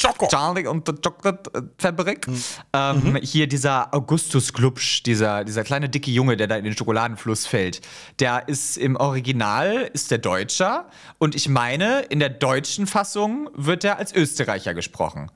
[0.00, 0.28] Choco.
[0.28, 2.28] Charlie und die Chocolatefabrik.
[2.28, 2.44] Mhm.
[2.72, 7.46] Ähm, hier dieser Augustus Glubsch, dieser, dieser kleine dicke Junge, der da in den Schokoladenfluss
[7.46, 7.80] fällt.
[8.18, 10.88] Der ist im Original, ist der Deutscher.
[11.18, 15.30] Und ich meine, in der deutschen Fassung wird er als Österreicher gesprochen.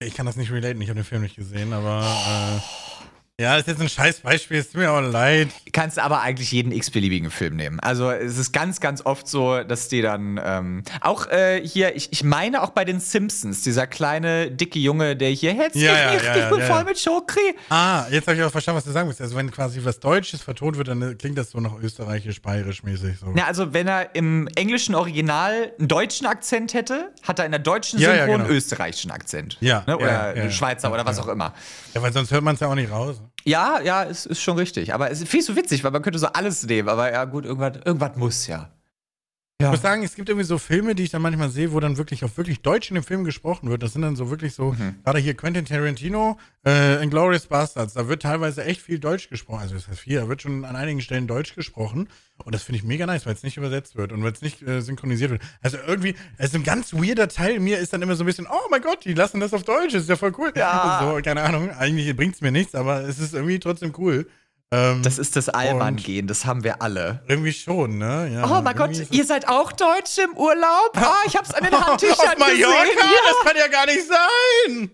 [0.00, 2.02] Ich kann das nicht relaten, ich habe den Film nicht gesehen, aber.
[2.02, 2.84] Äh
[3.40, 5.48] ja, das ist jetzt ein scheiß Beispiel, es tut mir auch leid.
[5.72, 7.80] Kannst aber eigentlich jeden x-beliebigen Film nehmen.
[7.80, 12.12] Also es ist ganz, ganz oft so, dass die dann ähm, auch äh, hier, ich,
[12.12, 16.12] ich meine auch bei den Simpsons, dieser kleine, dicke Junge, der hier herzlich Ja, ja,
[16.12, 17.56] nicht, ja, ich ja, bin ja, voll mit Schokri.
[17.70, 19.20] Ah, jetzt habe ich auch verstanden, was du sagen willst.
[19.20, 23.32] Also wenn quasi was Deutsches vertont wird, dann klingt das so noch österreichisch-bayerisch mäßig so.
[23.36, 27.58] Ja, also wenn er im englischen Original einen deutschen Akzent hätte, hat er in der
[27.58, 28.44] deutschen Ja, ja, Synchro genau.
[28.44, 29.56] einen österreichischen Akzent.
[29.60, 29.96] Ja, Ne?
[29.98, 30.52] Oder einen.
[30.52, 31.52] Schweizer oder was auch immer.
[31.94, 33.20] Ja, weil sonst hört man es ja auch nicht raus.
[33.44, 34.94] Ja, ja, ist, ist schon richtig.
[34.94, 36.88] Aber es ist viel zu witzig, weil man könnte so alles nehmen.
[36.88, 38.70] Aber ja, gut, irgendwas, irgendwas muss ja.
[39.62, 41.96] Ich muss sagen, es gibt irgendwie so Filme, die ich dann manchmal sehe, wo dann
[41.96, 43.84] wirklich auf wirklich Deutsch in dem Film gesprochen wird.
[43.84, 44.96] Das sind dann so wirklich so, Mhm.
[45.04, 49.60] gerade hier Quentin Tarantino, äh, in Glorious Bastards, da wird teilweise echt viel Deutsch gesprochen.
[49.60, 52.08] Also das heißt viel, da wird schon an einigen Stellen Deutsch gesprochen.
[52.44, 54.60] Und das finde ich mega nice, weil es nicht übersetzt wird und weil es nicht
[54.66, 55.42] äh, synchronisiert wird.
[55.62, 58.68] Also irgendwie, also ein ganz weirder Teil mir ist dann immer so ein bisschen, oh
[58.72, 60.52] mein Gott, die lassen das auf Deutsch, das ist ja voll cool.
[60.56, 60.98] Ja.
[61.14, 64.26] So, keine Ahnung, eigentlich bringt es mir nichts, aber es ist irgendwie trotzdem cool.
[64.74, 67.22] Ähm, Das ist das Allmann-Gehen, das haben wir alle.
[67.28, 68.30] irgendwie schon, ne?
[68.32, 70.90] Ja, Oh mein Gott, ihr seid auch Deutsch im Urlaub?
[70.96, 72.82] Ah, ich hab's an den Handtüchern Auf Mallorca?
[72.82, 72.98] gesehen.
[72.98, 73.20] Ja.
[73.28, 74.90] Das kann ja gar nicht sein.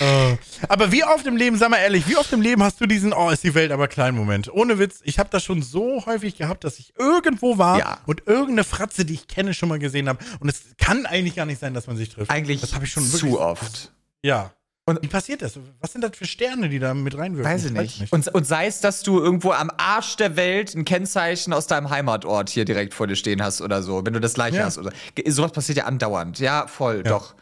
[0.00, 0.36] Äh,
[0.68, 3.12] aber wie oft im Leben, sag mal ehrlich, wie oft im Leben hast du diesen,
[3.12, 4.50] oh, ist die Welt aber klein Moment?
[4.52, 7.98] Ohne Witz, ich habe das schon so häufig gehabt, dass ich irgendwo war Ja.
[8.06, 10.18] und irgendeine Fratze, die ich kenne, schon mal gesehen habe.
[10.40, 12.30] Und es kann eigentlich gar nicht sein, dass man sich trifft.
[12.30, 13.92] Eigentlich das habe ich schon wirklich zu oft.
[14.22, 14.52] Ja.
[14.86, 15.58] Und- wie passiert das?
[15.80, 17.50] Was sind das für Sterne, die da mit reinwirken?
[17.50, 18.12] Weiß ich nicht.
[18.12, 21.88] Und, und sei es, dass du irgendwo am Arsch der Welt ein Kennzeichen aus deinem
[21.88, 24.64] Heimatort hier direkt vor dir stehen hast oder so, wenn du das gleiche Ja.
[24.64, 24.76] hast.
[24.76, 24.92] Oder,
[25.26, 26.38] sowas passiert ja andauernd.
[26.38, 27.34] Ja, voll, doch.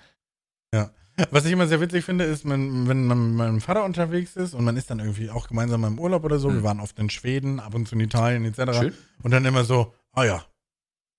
[0.72, 0.90] Ja.
[1.30, 4.54] Was ich immer sehr witzig finde, ist, man, wenn man mit meinem Vater unterwegs ist
[4.54, 7.10] und man ist dann irgendwie auch gemeinsam im Urlaub oder so, wir waren oft in
[7.10, 8.78] Schweden, ab und zu in Italien etc.
[8.78, 8.94] Schön.
[9.22, 10.44] Und dann immer so, ah ja,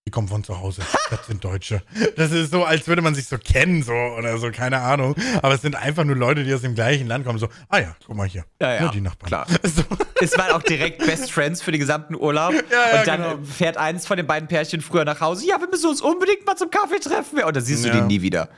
[0.05, 1.81] die kommen von zu Hause, das sind Deutsche.
[2.17, 5.15] Das ist so, als würde man sich so kennen, so oder so, keine Ahnung.
[5.41, 7.95] Aber es sind einfach nur Leute, die aus dem gleichen Land kommen, so, ah ja,
[8.05, 9.27] guck mal hier, Ja, ja, nur die Nachbarn.
[9.29, 9.47] klar.
[9.63, 9.81] So,
[10.21, 12.53] Es waren auch direkt Best Friends für den gesamten Urlaub.
[12.53, 12.59] Ja,
[12.93, 13.33] ja, und dann genau.
[13.35, 15.47] äh, fährt eins von den beiden Pärchen früher nach Hause.
[15.47, 17.41] Ja, wir müssen uns unbedingt mal zum Kaffee treffen.
[17.41, 17.95] Und dann siehst du Ja.
[17.95, 18.49] die nie wieder.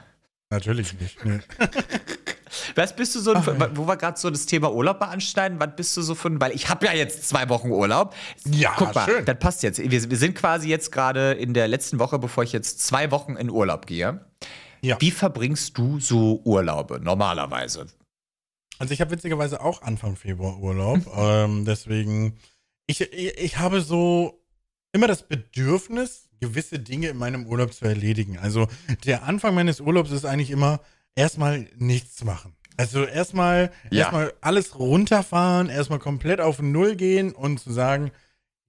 [0.55, 1.23] Natürlich nicht.
[1.25, 1.39] Nee.
[2.75, 3.45] Was bist du so, ein,
[3.75, 6.53] wo wir gerade so das Thema Urlaub mal anschneiden, was bist du so von, weil
[6.53, 8.15] ich habe ja jetzt zwei Wochen Urlaub.
[8.45, 9.25] Ja, Guck mal, schön.
[9.25, 9.79] das passt jetzt.
[9.79, 13.35] Wir, wir sind quasi jetzt gerade in der letzten Woche, bevor ich jetzt zwei Wochen
[13.35, 14.25] in Urlaub gehe.
[14.81, 14.97] Ja.
[14.99, 17.87] Wie verbringst du so Urlaube normalerweise?
[18.77, 20.99] Also ich habe witzigerweise auch Anfang Februar Urlaub.
[21.17, 22.37] ähm, deswegen,
[22.87, 24.41] ich, ich, ich habe so
[24.91, 28.37] immer das Bedürfnis, gewisse Dinge in meinem Urlaub zu erledigen.
[28.37, 28.67] Also
[29.05, 30.79] der Anfang meines Urlaubs ist eigentlich immer
[31.15, 32.55] erstmal nichts zu machen.
[32.77, 33.99] Also erstmal Ja.
[34.01, 38.11] erstmal alles runterfahren, erstmal komplett auf Null gehen und zu sagen,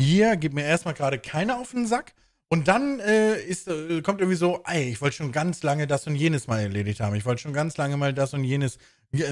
[0.01, 2.13] hier, gib mir erstmal gerade keiner auf den Sack.
[2.49, 6.07] Und dann äh, ist, äh, kommt irgendwie so, ey, ich wollte schon ganz lange das
[6.07, 7.17] und jenes mal erledigt haben.
[7.17, 8.79] Ich wollte schon ganz lange mal das und jenes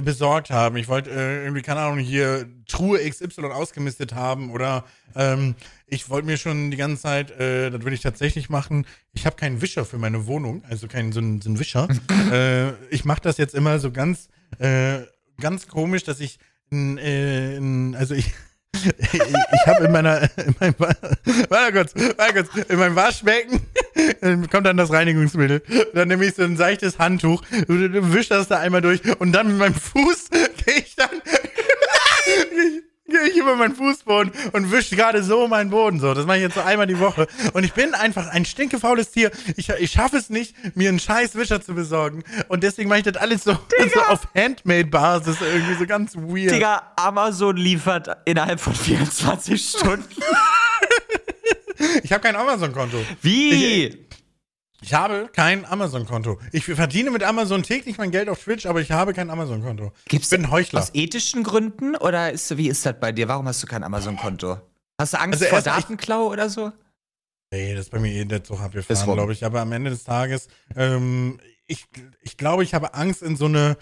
[0.03, 0.77] besorgt haben.
[0.77, 4.51] Ich wollte äh, irgendwie, keine Ahnung, hier Truhe XY ausgemistet haben.
[4.51, 5.55] Oder ähm,
[5.87, 9.37] ich wollte mir schon die ganze Zeit, äh, das will ich tatsächlich machen, ich habe
[9.37, 11.89] keinen Wischer für meine Wohnung, also keinen so einen, so einen Wischer.
[12.33, 14.29] äh, ich mache das jetzt immer so ganz,
[14.59, 15.01] äh,
[15.41, 16.39] ganz komisch, dass ich,
[16.73, 17.59] äh,
[17.97, 18.33] also ich
[18.87, 20.95] ich, habe in meiner, in meinem, Wa-
[21.49, 23.61] warte kurz, warte kurz, in meinem Waschbecken
[24.51, 25.63] kommt dann das Reinigungsmittel.
[25.95, 29.59] Dann nehme ich so ein seichtes Handtuch, wisch das da einmal durch und dann mit
[29.59, 30.31] meinem Fuß
[30.65, 31.09] gehe ich dann,
[33.07, 36.15] gehe ich über meinen Fußboden und wische gerade so meinen Boden so.
[36.15, 37.27] Das mache ich jetzt so einmal die Woche.
[37.53, 39.31] Und ich bin einfach ein stinkefaules Tier.
[39.57, 42.25] Ich, ich schaffe es nicht, mir einen scheiß Wischer zu besorgen.
[42.49, 46.53] Und deswegen mache ich das alles so, so auf Handmade-Basis irgendwie so ganz weird.
[46.53, 50.05] Digga, Amazon liefert innerhalb von 24 Stunden.
[52.05, 52.99] Ich habe kein Amazon-Konto.
[53.21, 53.87] Wie?
[53.87, 53.99] Ich
[54.93, 56.39] habe kein Amazon-Konto.
[56.53, 59.93] Ich verdiene mit Amazon täglich mein Geld auf Twitch, aber ich habe kein Amazon-Konto.
[60.11, 60.81] Ich bin Heuchler.
[60.81, 63.29] Aus ethischen Gründen oder ist, wie ist das bei dir?
[63.29, 64.59] Warum hast du kein Amazon-Konto?
[65.01, 66.73] Hast du Angst Also vor ich- Datenklau oder so?
[67.53, 69.15] Nee, das ist bei mir eh nicht so Ist abgefahren, rum.
[69.17, 69.45] glaube ich.
[69.45, 71.87] Aber am Ende des Tages, ähm, ich,
[72.21, 73.77] ich glaube, ich habe Angst in so eine,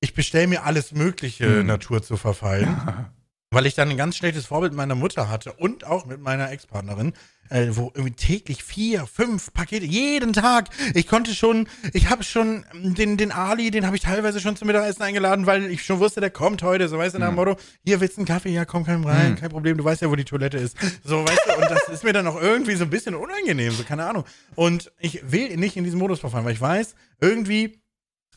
[0.00, 1.66] ich bestelle mir alles mögliche Hm.
[1.66, 2.68] Natur zu verfallen.
[3.50, 7.12] weil ich dann ein ganz schlechtes Vorbild meiner Mutter hatte und auch mit meiner Ex-Partnerin,
[7.48, 10.68] äh, wo irgendwie täglich vier, fünf Pakete, jeden Tag.
[10.94, 14.68] Ich konnte schon, ich habe schon den, den Ali, den habe ich teilweise schon zum
[14.68, 16.88] Mittagessen eingeladen, weil ich schon wusste, der kommt heute.
[16.88, 18.50] So, weißt du, nach dem Motto, hier willst du einen Kaffee?
[18.50, 20.76] Ja, komm, komm rein, kein Problem, du weißt ja, wo die Toilette ist.
[21.02, 23.82] So, weißt du, und das ist mir dann auch irgendwie so ein bisschen unangenehm, so,
[23.82, 24.24] keine Ahnung.
[24.54, 27.80] Und ich will nicht in diesen Modus verfallen, weil ich weiß, irgendwie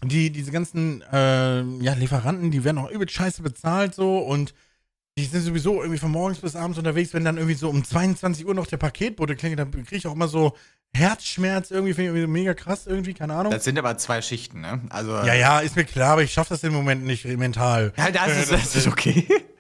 [0.04, 4.56] die, diese ganzen äh, ja, Lieferanten, die werden auch übel scheiße bezahlt so und
[5.18, 8.46] die sind sowieso irgendwie von morgens bis abends unterwegs, wenn dann irgendwie so um 22
[8.46, 10.56] Uhr noch der Paketbote klingelt, dann kriege ich auch immer so
[10.96, 13.52] Herzschmerz irgendwie, finde ich irgendwie mega krass irgendwie, keine Ahnung.
[13.52, 14.82] Das sind aber zwei Schichten, ne?
[14.90, 15.12] Also.
[15.12, 17.94] Ja, ja, ist mir klar, aber ich schaffe das im Moment nicht mental.
[17.98, 19.28] Ja, das, ist, das ist okay.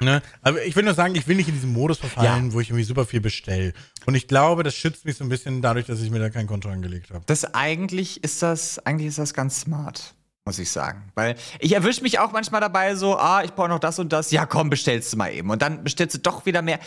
[0.00, 0.22] Ne?
[0.42, 2.84] Aber ich will nur sagen, ich will nicht in diesen Modus verfallen, wo ich irgendwie
[2.84, 3.72] super viel bestelle.
[4.06, 6.46] Und ich glaube, das schützt mich so ein bisschen dadurch, dass ich mir da kein
[6.46, 7.24] Konto angelegt habe.
[7.26, 10.14] Das eigentlich ist das, eigentlich ist das ganz smart,
[10.48, 11.02] muss ich sagen.
[11.14, 14.30] Weil ich erwische mich auch manchmal dabei so, ah, ich brauche noch das und das.
[14.30, 15.50] Ja, komm, bestellst du mal eben.
[15.50, 16.78] Und dann bestellst du doch wieder mehr.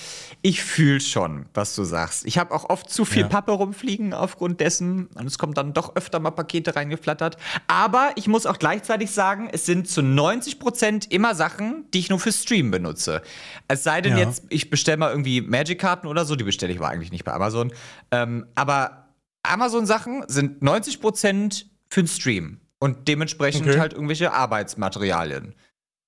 [0.42, 2.26] Ich fühle schon, was du sagst.
[2.26, 3.28] Ich habe auch oft zu viel Ja.
[3.28, 5.06] Pappe rumfliegen aufgrund dessen.
[5.14, 7.38] Und es kommt dann doch öfter mal Pakete reingeflattert.
[7.68, 12.10] Aber ich muss auch gleichzeitig sagen, es sind zu 90 Prozent immer Sachen, die ich
[12.10, 13.22] nur für Stream benutze.
[13.68, 14.26] Es sei denn Ja.
[14.26, 16.36] jetzt, ich bestelle mal irgendwie Magic-Karten oder so.
[16.36, 17.72] Die bestelle ich aber eigentlich nicht bei Amazon.
[18.10, 19.10] Ähm, aber
[19.44, 23.80] Amazon-Sachen sind 90% für den Stream und dementsprechend Okay.
[23.80, 25.56] halt irgendwelche Arbeitsmaterialien.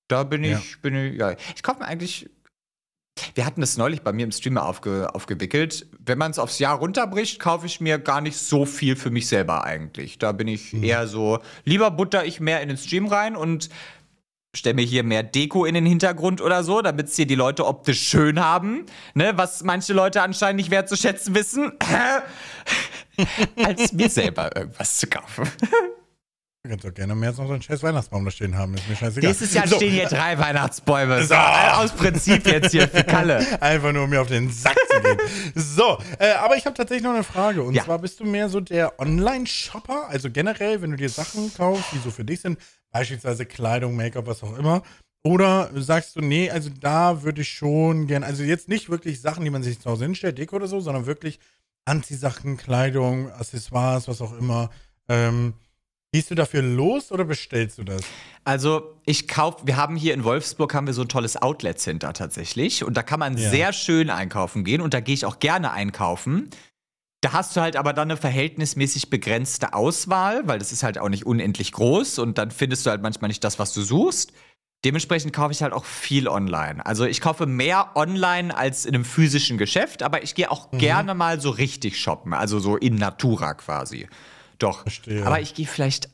[0.08, 0.76] Da bin ich, Ja.
[0.82, 1.34] bin ich, ja.
[1.54, 2.28] Ich kaufe mir eigentlich.
[3.36, 5.86] Wir hatten das neulich bei mir im Streamer aufge, aufgewickelt.
[6.00, 9.28] Wenn man es aufs Jahr runterbricht, kaufe ich mir gar nicht so viel für mich
[9.28, 10.18] selber eigentlich.
[10.18, 13.68] Da bin ich eher so, lieber butter ich mehr in den Stream rein und
[14.56, 17.66] stelle mir hier mehr Deko in den Hintergrund oder so, damit es hier die Leute
[17.66, 21.72] optisch schön haben, ne, was manche Leute anscheinend nicht wertzuschätzen wissen,
[23.64, 25.48] als mir selber irgendwas zu kaufen.
[26.66, 28.72] Du kannst doch gerne mehr als noch so einen scheiß Weihnachtsbaum da stehen haben.
[28.72, 29.28] Ist mir scheißegal.
[29.28, 31.22] Nächstes Jahr So, stehen hier drei Weihnachtsbäume.
[31.26, 33.44] So, aus Prinzip jetzt hier für Kalle.
[33.60, 35.18] Einfach nur, um mir auf den Sack zu gehen.
[35.54, 37.62] So, äh, aber ich habe tatsächlich noch eine Frage.
[37.62, 37.84] Und Ja.
[37.84, 40.08] zwar bist du mehr so der Online-Shopper?
[40.08, 42.58] Also generell, wenn du dir Sachen kaufst, die so für dich sind,
[42.92, 44.82] beispielsweise Kleidung, Make-up, was auch immer.
[45.22, 49.44] Oder sagst du, nee, also da würde ich schon gern, also jetzt nicht wirklich Sachen,
[49.44, 51.40] die man sich zu Hause hinstellt, Deko oder so, sondern wirklich
[51.84, 54.70] Anziehsachen, Kleidung, Accessoires, was auch immer.
[55.10, 55.52] Ähm,
[56.14, 58.02] gehst du dafür los oder bestellst du das?
[58.44, 62.84] Also, ich kaufe, wir haben hier in Wolfsburg haben wir so ein tolles Outlet-Center tatsächlich.
[62.84, 63.50] Und da kann man Ja.
[63.50, 66.50] sehr schön einkaufen gehen und da gehe ich auch gerne einkaufen.
[67.20, 71.08] Da hast du halt aber dann eine verhältnismäßig begrenzte Auswahl, weil das ist halt auch
[71.08, 74.32] nicht unendlich groß und dann findest du halt manchmal nicht das, was du suchst.
[74.84, 76.86] Dementsprechend kaufe ich halt auch viel online.
[76.86, 81.14] Also ich kaufe mehr online als in einem physischen Geschäft, aber ich gehe auch gerne
[81.14, 84.06] mal so richtig shoppen, also so in Natura quasi.
[84.58, 84.82] Doch.
[84.82, 85.24] Verstehe.
[85.26, 86.08] Aber ich gehe vielleicht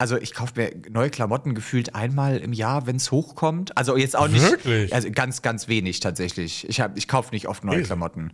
[0.00, 3.76] also ich kaufe mir neue Klamotten gefühlt einmal im Jahr, wenn es hochkommt.
[3.76, 4.48] Also jetzt auch nicht.
[4.48, 4.94] Wirklich?
[4.94, 6.68] Also ganz, ganz wenig tatsächlich.
[6.68, 7.86] Ich, hab- ich kaufe nicht oft neue Echt?
[7.86, 8.32] Klamotten.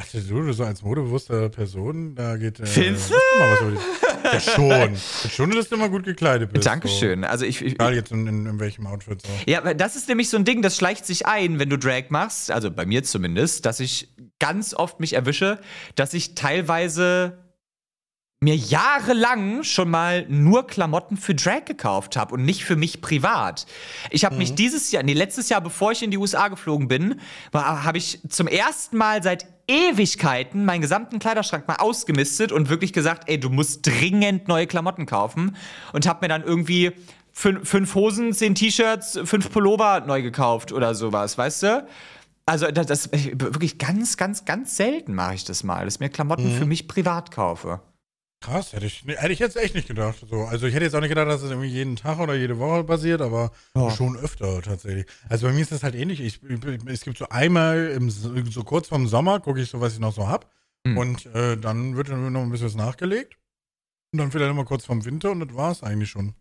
[0.00, 2.60] Ach, du, du so als modebewusster Person, da geht.
[2.60, 4.96] Äh, Findest Ja, schon.
[5.30, 6.64] Schon, dass du immer gut gekleidet bist.
[6.66, 7.24] Dankeschön.
[7.24, 7.74] Also ich, ich So.
[7.74, 9.28] Egal jetzt in, in, in welchem Outfit so.
[9.46, 12.04] Ja, aber das ist nämlich so ein Ding, das schleicht sich ein, wenn du Drag
[12.10, 15.58] machst, also bei mir zumindest, dass ich ganz oft mich erwische,
[15.96, 17.41] dass ich teilweise
[18.42, 23.66] mir jahrelang schon mal nur Klamotten für Drag gekauft habe und nicht für mich privat.
[24.10, 27.20] Ich habe mich dieses Jahr, nee, letztes Jahr, bevor ich in die USA geflogen bin,
[27.54, 33.28] habe ich zum ersten Mal seit Ewigkeiten meinen gesamten Kleiderschrank mal ausgemistet und wirklich gesagt,
[33.28, 35.56] ey, du musst dringend neue Klamotten kaufen
[35.92, 36.90] und habe mir dann irgendwie
[37.32, 41.86] fün fünf Hosen, zehn T-Shirts, fünf Pullover neu gekauft oder sowas, weißt du?
[42.44, 46.08] Also das, das wirklich ganz, ganz, ganz selten mache ich das mal, dass ich mir
[46.08, 47.80] Klamotten für mich privat kaufe.
[48.42, 50.16] Krass, hätte ich, hätte ich jetzt echt nicht gedacht.
[50.28, 52.58] So, also ich hätte jetzt auch nicht gedacht, dass es irgendwie jeden Tag oder jede
[52.58, 53.90] Woche passiert, aber Ja.
[53.90, 55.06] schon öfter tatsächlich.
[55.28, 56.20] Also bei mir ist das halt ähnlich.
[56.20, 59.94] Ich, ich, es gibt so einmal im, so kurz vorm Sommer, gucke ich so, was
[59.94, 60.50] ich noch so hab.
[60.86, 60.98] Hm.
[60.98, 63.36] Und äh, dann wird dann noch ein bisschen was nachgelegt.
[64.12, 66.34] Und dann vielleicht immer kurz vorm Winter und das war es eigentlich schon.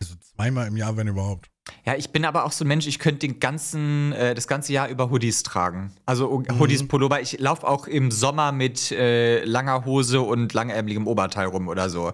[0.00, 1.49] Also zweimal im Jahr, wenn überhaupt.
[1.84, 4.72] Ja, ich bin aber auch so ein Mensch, ich könnte den ganzen, äh, das ganze
[4.72, 5.92] Jahr über Hoodies tragen.
[6.06, 6.58] Also Mhm.
[6.58, 7.20] Hoodies, Pullover.
[7.20, 12.12] Ich laufe auch im Sommer mit äh, langer Hose und langärmeligem Oberteil rum oder so.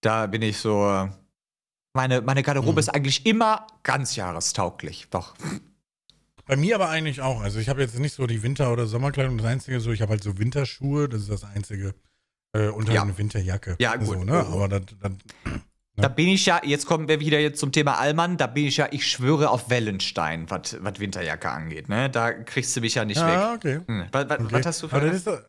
[0.00, 1.08] Da bin ich so.
[1.96, 2.78] Meine, meine Garderobe Mhm.
[2.78, 5.06] ist eigentlich immer ganz jahrestauglich.
[5.10, 5.34] Doch.
[6.46, 7.40] Bei mir aber eigentlich auch.
[7.40, 9.38] Also ich habe jetzt nicht so die Winter- oder Sommerkleidung.
[9.38, 11.94] Das Einzige so, ich habe halt so Winterschuhe, das ist das Einzige.
[12.52, 13.02] Äh, halt Ja.
[13.02, 13.76] eine Winterjacke.
[13.80, 14.06] Ja, gut.
[14.08, 14.34] So, ne?
[14.46, 15.12] Aber das, das,
[15.96, 18.78] Da bin ich ja, jetzt kommen wir wieder jetzt zum Thema Allmann, da bin ich
[18.78, 21.88] ja, ich schwöre auf Wellenstein, was Winterjacke angeht.
[21.88, 22.10] Ne?
[22.10, 23.36] Da kriegst du mich ja nicht ja, weg.
[23.36, 23.80] Ah, okay.
[23.86, 24.06] Hm.
[24.10, 24.48] Was, was, okay.
[24.50, 25.48] was hast du für Aber das ist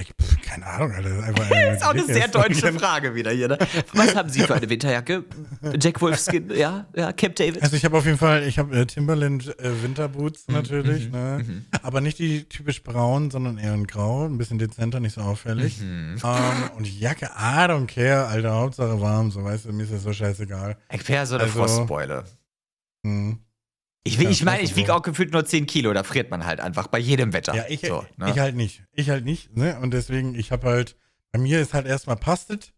[0.00, 0.14] ich,
[0.48, 1.22] keine Ahnung, Alter.
[1.22, 3.48] Einfach das ist auch eine sehr deutsche Frage wieder hier.
[3.48, 3.58] Ne?
[3.92, 5.24] Was haben Sie für eine Winterjacke?
[5.78, 7.62] Jack Wolfskin, ja, ja, Camp David.
[7.62, 11.12] Also ich habe auf jeden Fall, ich habe äh, Timberland äh, Winterboots mhm, natürlich, mhm,
[11.12, 11.44] ne?
[11.46, 11.64] Mhm.
[11.82, 15.80] aber nicht die typisch braun, sondern eher in grau, ein bisschen dezenter, nicht so auffällig.
[15.80, 16.18] Mhm.
[16.22, 19.82] Um, ähm, und die Jacke, I don't care, Alter, Hauptsache warm, so weißt du, mir
[19.82, 20.76] ist das so scheißegal.
[20.92, 22.24] Ich wäre so eine also, Frostbeule.
[23.02, 23.36] Mh.
[24.08, 26.86] Ich, ich meine, ich wiege auch gefühlt nur 10 Kilo, da friert man halt einfach
[26.86, 27.54] bei jedem Wetter.
[27.54, 28.30] Ja, ich, so, ne?
[28.30, 28.82] ich halt nicht.
[28.92, 29.78] Ich halt nicht, ne?
[29.80, 30.96] Und deswegen, ich habe halt,
[31.32, 32.72] bei mir ist halt erstmal passt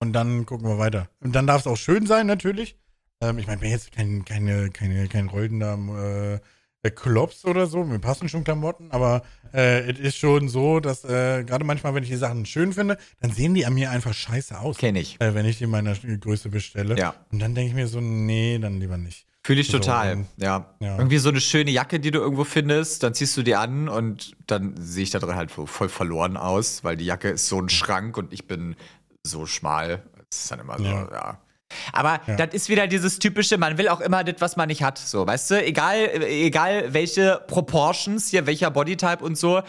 [0.00, 1.08] und dann gucken wir weiter.
[1.20, 2.76] Und dann darf es auch schön sein, natürlich.
[3.20, 6.40] Ähm, ich meine, bin jetzt kein, keine, keine, kein rollender
[6.82, 7.84] äh, Klops oder so.
[7.84, 9.22] Mir passen schon Klamotten, aber
[9.54, 12.98] äh, es ist schon so, dass äh, gerade manchmal, wenn ich die Sachen schön finde,
[13.20, 14.78] dann sehen die an mir einfach scheiße aus.
[14.78, 15.20] Kenn ich.
[15.20, 16.98] Äh, wenn ich die in meiner Größe bestelle.
[16.98, 17.14] Ja.
[17.30, 19.26] Und dann denke ich mir so, nee, dann lieber nicht.
[19.44, 20.66] Fühle ich total, so, ja.
[20.78, 20.96] ja.
[20.98, 24.36] Irgendwie so eine schöne Jacke, die du irgendwo findest, dann ziehst du die an und
[24.46, 27.68] dann sehe ich da drin halt voll verloren aus, weil die Jacke ist so ein
[27.68, 28.76] Schrank und ich bin
[29.26, 30.02] so schmal.
[30.30, 31.08] Das ist dann immer so, ja.
[31.10, 31.38] ja.
[31.92, 32.36] Aber ja.
[32.36, 34.98] das ist wieder dieses typische, man will auch immer das, was man nicht hat.
[34.98, 39.62] So, weißt du, egal, egal welche Proportions hier, welcher Bodytype und so,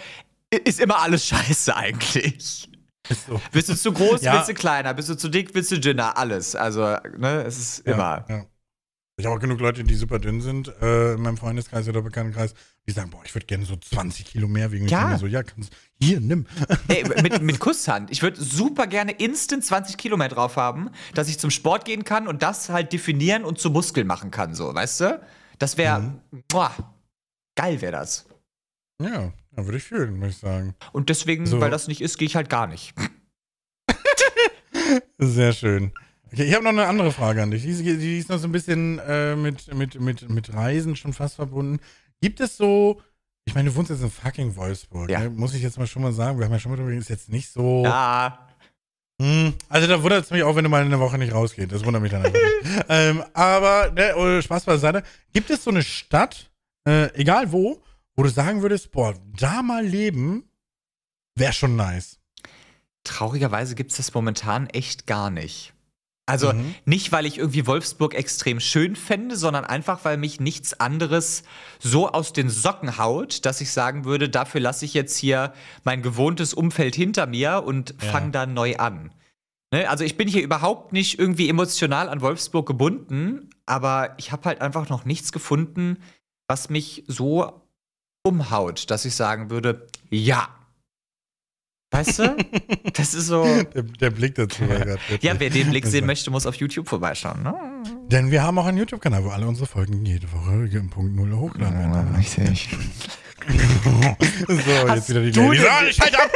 [0.51, 2.69] ist immer alles scheiße eigentlich.
[3.09, 3.41] So.
[3.51, 4.37] Bist du zu groß, ja.
[4.37, 6.55] bist du kleiner, bist du zu dick, bist du dünner, alles.
[6.55, 8.25] Also, ne, es ist immer.
[8.29, 8.45] Ja.
[9.15, 12.55] Ich habe auch genug Leute, die super dünn sind, äh, in meinem Freundeskreis oder Bekanntenkreis,
[12.87, 14.87] die sagen, boah, ich würde gerne so 20 Kilo mehr wiegen.
[14.87, 15.13] Ja.
[15.13, 16.47] Ich so, ja, kannst, hier, nimm.
[16.87, 18.09] Ey, mit, mit Kusshand.
[18.09, 22.03] Ich würde super gerne instant 20 Kilo mehr drauf haben, dass ich zum Sport gehen
[22.05, 25.21] kann und das halt definieren und zu Muskeln machen kann, so, weißt du?
[25.59, 26.01] Das wäre,
[26.31, 26.43] mhm.
[27.55, 28.25] geil wäre das.
[28.99, 30.73] Ja, da würde ich fühlen, muss ich sagen.
[30.91, 31.61] Und deswegen, so.
[31.61, 32.95] weil das nicht ist, gehe ich halt gar nicht.
[35.19, 35.91] Sehr schön.
[36.33, 37.61] Okay, ich habe noch eine andere Frage an dich.
[37.61, 41.35] Die, die ist noch so ein bisschen äh, mit, mit, mit, mit Reisen schon fast
[41.35, 41.79] verbunden.
[42.21, 42.99] Gibt es so,
[43.45, 45.19] ich meine, du wohnst jetzt in fucking Wolfsburg, ja.
[45.19, 45.29] ne?
[45.29, 46.39] muss ich jetzt mal schon mal sagen.
[46.39, 47.83] Wir haben ja schon mal darüber ist jetzt nicht so.
[47.83, 48.47] Ja.
[49.21, 51.71] Hm, also da wundert es mich auch, wenn du mal eine Woche nicht rausgehst.
[51.71, 52.85] Das wundert mich dann einfach nicht.
[52.89, 55.03] ähm, aber, ne, oh, Spaß beiseite.
[55.33, 56.49] Gibt es so eine Stadt,
[56.87, 57.83] äh, egal wo,
[58.15, 60.49] wo du sagen würdest, boah, da mal leben,
[61.35, 62.17] wäre schon nice?
[63.03, 65.72] Traurigerweise gibt es das momentan echt gar nicht.
[66.25, 66.75] Also mhm.
[66.85, 71.43] nicht, weil ich irgendwie Wolfsburg extrem schön fände, sondern einfach, weil mich nichts anderes
[71.79, 75.53] so aus den Socken haut, dass ich sagen würde, dafür lasse ich jetzt hier
[75.83, 78.09] mein gewohntes Umfeld hinter mir und ja.
[78.09, 79.11] fange da neu an.
[79.73, 79.89] Ne?
[79.89, 84.61] Also ich bin hier überhaupt nicht irgendwie emotional an Wolfsburg gebunden, aber ich habe halt
[84.61, 85.97] einfach noch nichts gefunden,
[86.47, 87.61] was mich so
[88.23, 90.47] umhaut, dass ich sagen würde, ja,
[91.93, 92.35] Weißt du?
[92.93, 93.43] Das ist so.
[93.43, 94.99] Der, der Blick dazu war gerade.
[95.21, 97.41] Ja, wer den Blick sehen möchte, muss auf YouTube vorbeischauen.
[97.41, 97.55] Ne?
[98.07, 101.33] Denn wir haben auch einen YouTube-Kanal, wo alle unsere Folgen jede Woche im Punkt Null
[101.33, 102.09] hochladen werden.
[102.11, 102.69] Ja, richtig.
[104.47, 105.57] so, Hast jetzt wieder die Lady.
[105.57, 106.29] So, ich halt ab!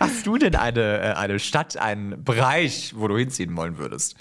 [0.00, 4.16] Hast du denn eine, äh, eine Stadt, einen Bereich, wo du hinziehen wollen würdest?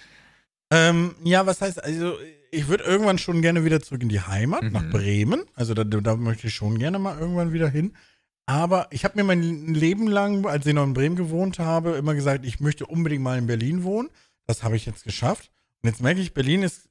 [0.72, 2.16] Ähm, ja, was heißt, also
[2.52, 4.72] ich würde irgendwann schon gerne wieder zurück in die Heimat, mhm.
[4.72, 5.44] nach Bremen.
[5.56, 7.94] Also da, da möchte ich schon gerne mal irgendwann wieder hin.
[8.46, 12.16] Aber ich habe mir mein Leben lang, als ich noch in Bremen gewohnt habe, immer
[12.16, 14.10] gesagt, ich möchte unbedingt mal in Berlin wohnen.
[14.46, 15.52] Das habe ich jetzt geschafft.
[15.82, 16.90] Und jetzt merke ich, Berlin ist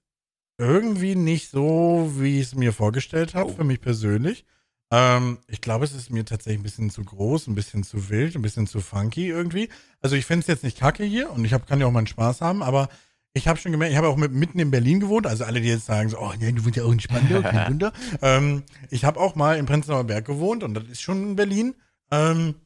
[0.59, 3.55] irgendwie nicht so, wie ich es mir vorgestellt habe, oh.
[3.55, 4.45] für mich persönlich.
[4.91, 8.35] Ähm, ich glaube, es ist mir tatsächlich ein bisschen zu groß, ein bisschen zu wild,
[8.35, 9.69] ein bisschen zu funky irgendwie.
[10.01, 12.07] Also ich finde es jetzt nicht kacke hier und ich hab, kann ja auch meinen
[12.07, 12.89] Spaß haben, aber
[13.33, 15.69] ich habe schon gemerkt, ich habe auch mit, mitten in Berlin gewohnt, also alle, die
[15.69, 17.93] jetzt sagen so, oh nein, du wohnst ja auch in Spandau, kein Wunder.
[18.23, 21.75] Ähm, ich habe auch mal in Prenzlauer Berg gewohnt und das ist schon in Berlin.
[22.11, 22.57] Ähm,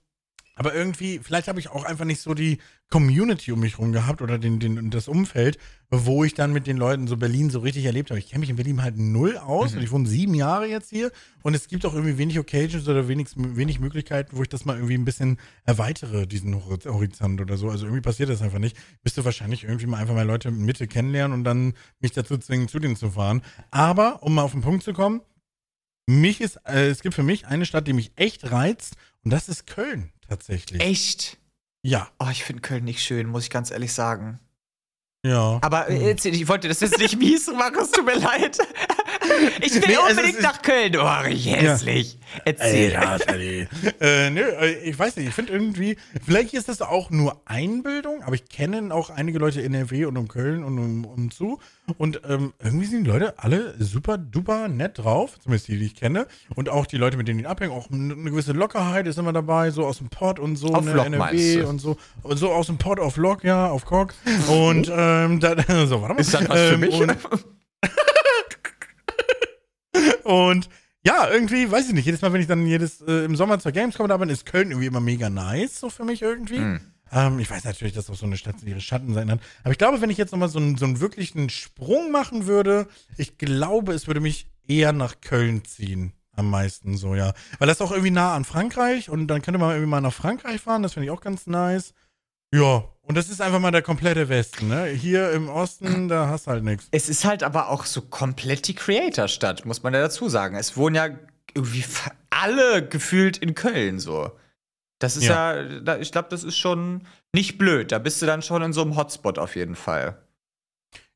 [0.56, 2.58] aber irgendwie, vielleicht habe ich auch einfach nicht so die
[2.90, 5.58] Community um mich rum gehabt oder den, den, das Umfeld,
[5.90, 8.20] wo ich dann mit den Leuten so Berlin so richtig erlebt habe.
[8.20, 9.78] Ich kenne mich in Berlin halt null aus mhm.
[9.78, 11.10] und ich wohne sieben Jahre jetzt hier
[11.42, 14.76] und es gibt auch irgendwie wenig Occasions oder wenig, wenig Möglichkeiten, wo ich das mal
[14.76, 17.68] irgendwie ein bisschen erweitere, diesen Horizont oder so.
[17.68, 18.76] Also irgendwie passiert das einfach nicht.
[19.02, 22.68] Müsste wahrscheinlich irgendwie mal einfach mal Leute in Mitte kennenlernen und dann mich dazu zwingen,
[22.68, 23.42] zu denen zu fahren.
[23.70, 25.20] Aber, um mal auf den Punkt zu kommen,
[26.06, 29.48] mich ist, äh, es gibt für mich eine Stadt, die mich echt reizt und das
[29.48, 30.80] ist Köln tatsächlich.
[30.80, 31.38] Echt?
[31.82, 32.08] Ja.
[32.18, 34.40] Oh, ich finde Köln nicht schön, muss ich ganz ehrlich sagen.
[35.24, 35.58] Ja.
[35.62, 38.58] Aber jetzt, ich wollte das jetzt nicht mies machen, es tut mir leid.
[39.60, 40.96] Ich will nee, unbedingt nach Köln.
[40.96, 42.14] Oh, hässlich.
[42.14, 42.42] Ja.
[42.44, 42.92] Erzähl.
[43.26, 43.68] Ey,
[44.00, 48.22] äh, nö, äh, ich weiß nicht, ich finde irgendwie, vielleicht ist das auch nur Einbildung,
[48.22, 51.60] aber ich kenne auch einige Leute in NRW und um Köln und um, um zu.
[51.98, 55.94] Und ähm, irgendwie sind die Leute alle super duper nett drauf, zumindest die, die ich
[55.94, 56.26] kenne.
[56.54, 59.70] Und auch die Leute, mit denen die abhängen, auch eine gewisse Lockerheit ist immer dabei,
[59.70, 61.96] so aus dem Pott und so, auf ne, Lock NRW und so.
[62.22, 64.14] Und so aus dem Pott auf Lock, ja, auf Cock.
[64.48, 65.56] Und ähm, da,
[65.86, 66.20] so, warte mal.
[66.20, 66.94] Ist das was für ähm, mich?
[70.24, 70.68] Und,
[71.06, 72.06] ja, irgendwie, weiß ich nicht.
[72.06, 74.70] Jedes Mal, wenn ich dann jedes äh, im Sommer zur Gamescom da bin, ist Köln
[74.70, 76.58] irgendwie immer mega nice, so für mich irgendwie.
[76.58, 76.80] Mhm.
[77.12, 79.40] Ähm, ich weiß natürlich, dass auch so eine Stadt ihre Schatten sein hat.
[79.62, 82.88] Aber ich glaube, wenn ich jetzt nochmal so, einen- so einen wirklichen Sprung machen würde,
[83.18, 86.12] ich glaube, es würde mich eher nach Köln ziehen.
[86.36, 87.32] Am meisten so, ja.
[87.58, 90.12] Weil das ist auch irgendwie nah an Frankreich und dann könnte man irgendwie mal nach
[90.12, 91.92] Frankreich fahren, das finde ich auch ganz nice.
[92.54, 94.86] Ja, und das ist einfach mal der komplette Westen, ne?
[94.86, 96.86] Hier im Osten, da hast du halt nichts.
[96.92, 100.56] Es ist halt aber auch so komplett die Creator-Stadt, muss man ja dazu sagen.
[100.56, 101.08] Es wohnen ja
[101.52, 101.84] irgendwie
[102.30, 104.30] alle gefühlt in Köln so.
[105.00, 107.90] Das ist ja, da, ich glaube, das ist schon nicht blöd.
[107.90, 110.16] Da bist du dann schon in so einem Hotspot auf jeden Fall.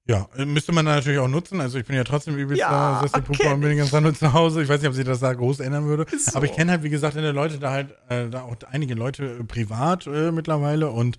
[0.08, 1.60] Ja, müsste man natürlich auch nutzen.
[1.60, 4.14] Also ich bin ja trotzdem übelst Ja, Sesselpuppe kenn und bin die ganze Zeit nur
[4.14, 4.62] zu Hause.
[4.62, 6.06] Ich weiß nicht, ob sich das da groß ändern würde.
[6.18, 6.34] So.
[6.34, 8.94] Aber ich kenne halt, wie gesagt, in der Leute da halt, äh, da auch einige
[8.94, 10.88] Leute äh, privat äh, mittlerweile.
[10.90, 11.18] Und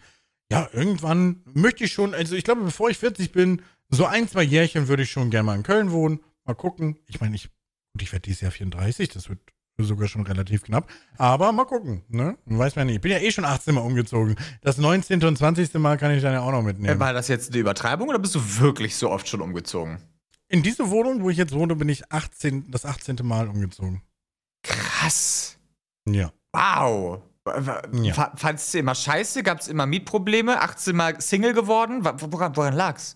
[0.51, 4.41] ja, irgendwann möchte ich schon, also ich glaube, bevor ich 40 bin, so ein, zwei
[4.41, 6.21] Jährchen würde ich schon gerne mal in Köln wohnen.
[6.45, 6.97] Mal gucken.
[7.05, 7.43] Ich meine, ich,
[7.93, 9.39] gut, ich werde dieses Jahr 34, das wird
[9.83, 10.89] sogar schon relativ knapp.
[11.17, 12.37] Aber mal gucken, ne?
[12.45, 12.97] Weiß man nicht.
[12.97, 14.35] Ich bin ja eh schon 18 Mal umgezogen.
[14.61, 15.23] Das 19.
[15.23, 15.73] und 20.
[15.75, 16.99] Mal kann ich dann ja auch noch mitnehmen.
[16.99, 19.99] War das jetzt eine Übertreibung oder bist du wirklich so oft schon umgezogen?
[20.47, 23.17] In diese Wohnung, wo ich jetzt wohne, bin ich 18, das 18.
[23.23, 24.01] Mal umgezogen.
[24.63, 25.57] Krass.
[26.07, 26.31] Ja.
[26.53, 27.21] Wow.
[27.93, 28.13] Ja.
[28.13, 29.43] fa- Fandst du immer scheiße?
[29.43, 30.61] Gab es immer Mietprobleme?
[30.61, 32.03] 18 Mal Single geworden?
[32.03, 33.15] Woran, woran lag's?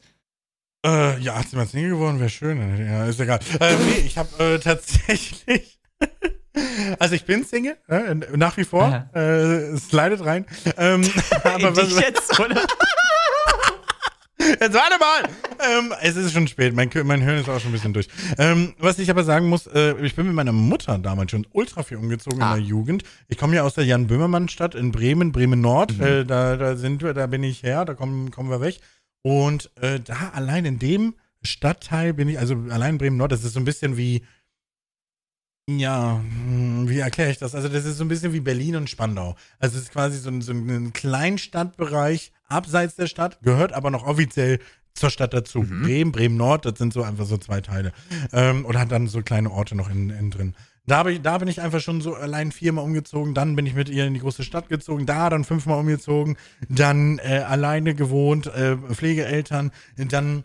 [0.86, 2.60] Äh, ja, 18 Mal Single geworden wäre schön.
[2.86, 3.40] Ja, ist egal.
[3.60, 5.80] Äh, nee, ich habe äh, tatsächlich.
[7.00, 9.10] Also ich bin Single, äh, nach wie vor.
[9.14, 10.46] Äh, slidet rein.
[10.78, 11.02] Ähm,
[11.44, 12.62] aber was, jetzt, oder?
[14.60, 15.24] Jetzt warte mal!
[15.78, 18.08] Ähm, es ist schon spät, mein, mein Hirn ist auch schon ein bisschen durch.
[18.38, 21.82] Ähm, was ich aber sagen muss, äh, ich bin mit meiner Mutter damals schon ultra
[21.84, 22.56] viel umgezogen Ah.
[22.56, 23.04] in der Jugend.
[23.30, 25.98] Ich komme ja aus der Jan-Böhmermann-Stadt in Bremen, Bremen-Nord.
[25.98, 26.04] Mhm.
[26.04, 28.80] Äh, da, da sind wir, da bin ich her, da kommen, kommen wir weg.
[29.22, 33.60] Und äh, da allein in dem Stadtteil bin ich, also allein Bremen-Nord, das ist so
[33.62, 34.24] ein bisschen wie,
[35.70, 37.56] ja, hm, wie erkläre ich das?
[37.56, 39.36] Also das ist so ein bisschen wie Berlin und Spandau.
[39.60, 44.06] Also es ist quasi so ein, so ein Kleinstadtbereich abseits der Stadt, gehört aber noch
[44.06, 44.60] offiziell
[44.94, 45.62] zur Stadt dazu.
[45.64, 47.94] Bremen, Bremen-Nord, das sind so einfach so zwei Teile.
[48.32, 50.56] Ähm, und hat dann so kleine Orte noch innen in drin.
[50.86, 53.88] Da, ich, da bin ich einfach schon so allein viermal umgezogen, dann bin ich mit
[53.88, 56.36] ihr in die große Stadt gezogen, da dann fünfmal umgezogen,
[56.68, 60.44] dann äh, alleine gewohnt, äh, Pflegeeltern, dann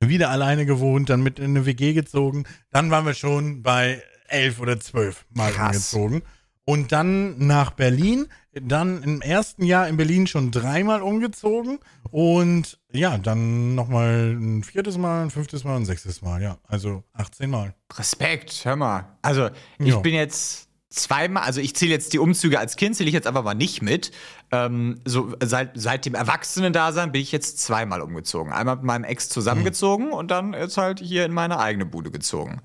[0.00, 2.44] wieder alleine gewohnt, dann mit in eine WG gezogen.
[2.70, 5.92] Dann waren wir schon bei elf oder zwölf Mal Krass.
[5.94, 6.22] umgezogen.
[6.64, 11.78] Und dann nach Berlin, dann im ersten Jahr in Berlin schon dreimal umgezogen
[12.10, 16.58] und ja, dann nochmal ein viertes Mal, ein fünftes Mal, ein sechstes Mal, ja.
[16.64, 17.74] Also 18 Mal.
[17.96, 19.16] Respekt, hör mal.
[19.22, 19.48] Also,
[19.78, 20.00] ich Ja.
[20.00, 23.44] bin jetzt zweimal, also ich zähle jetzt die Umzüge als Kind, zähle ich jetzt einfach
[23.44, 24.10] mal nicht mit.
[24.52, 28.52] Ähm, so seit, seit dem Erwachsenen-Dasein bin ich jetzt zweimal umgezogen.
[28.52, 32.60] Einmal mit meinem Ex zusammengezogen und dann jetzt halt hier in meine eigene Bude gezogen.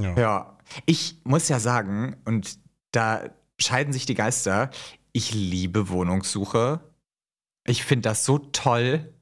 [0.00, 0.14] Ja.
[0.18, 2.58] Ja, ich muss ja sagen, und
[2.92, 3.24] da
[3.58, 4.70] scheiden sich die Geister,
[5.12, 6.80] ich liebe Wohnungssuche.
[7.66, 9.12] Ich finde das so toll.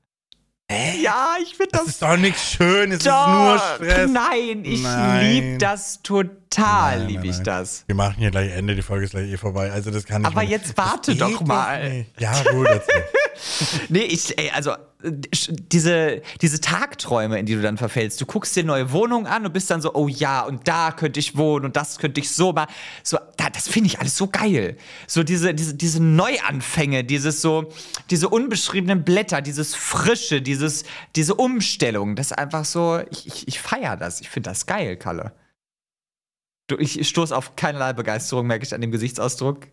[0.71, 4.11] Ja, ich finde Das das ist doch nichts Schönes, es ist nur Stress.
[4.11, 5.27] Nein, ich Nein.
[5.27, 7.85] lieb das total, Nein, lieb nein, ich das.
[7.87, 9.71] Wir machen hier gleich Ende, die Folge ist gleich eh vorbei.
[9.73, 10.51] Also das kann ich Aber nicht.
[10.51, 11.89] jetzt warte doch mal.
[11.91, 12.21] nicht.
[12.21, 12.69] Ja, gut.
[13.89, 14.77] Nee, ich, ey, also äh,
[15.73, 19.53] diese, diese Tagträume, in die du dann verfällst, du guckst dir neue Wohnungen an und
[19.53, 22.53] bist dann so, oh ja, und da könnte ich wohnen und das könnte ich so
[22.53, 22.67] mal.
[23.03, 24.77] So, da, das finde ich alles so geil.
[25.07, 27.73] So diese, diese, diese Neuanfänge, dieses so,
[28.11, 30.85] diese unbeschriebenen Blätter, dieses Frische, dieses,
[31.17, 34.21] diese Umstellung, das ist einfach so, ich, ich, ich feiere das.
[34.21, 35.33] Ich finde das geil, Kalle.
[36.79, 39.67] Ich stoße auf keinerlei Begeisterung, merke ich an dem Gesichtsausdruck.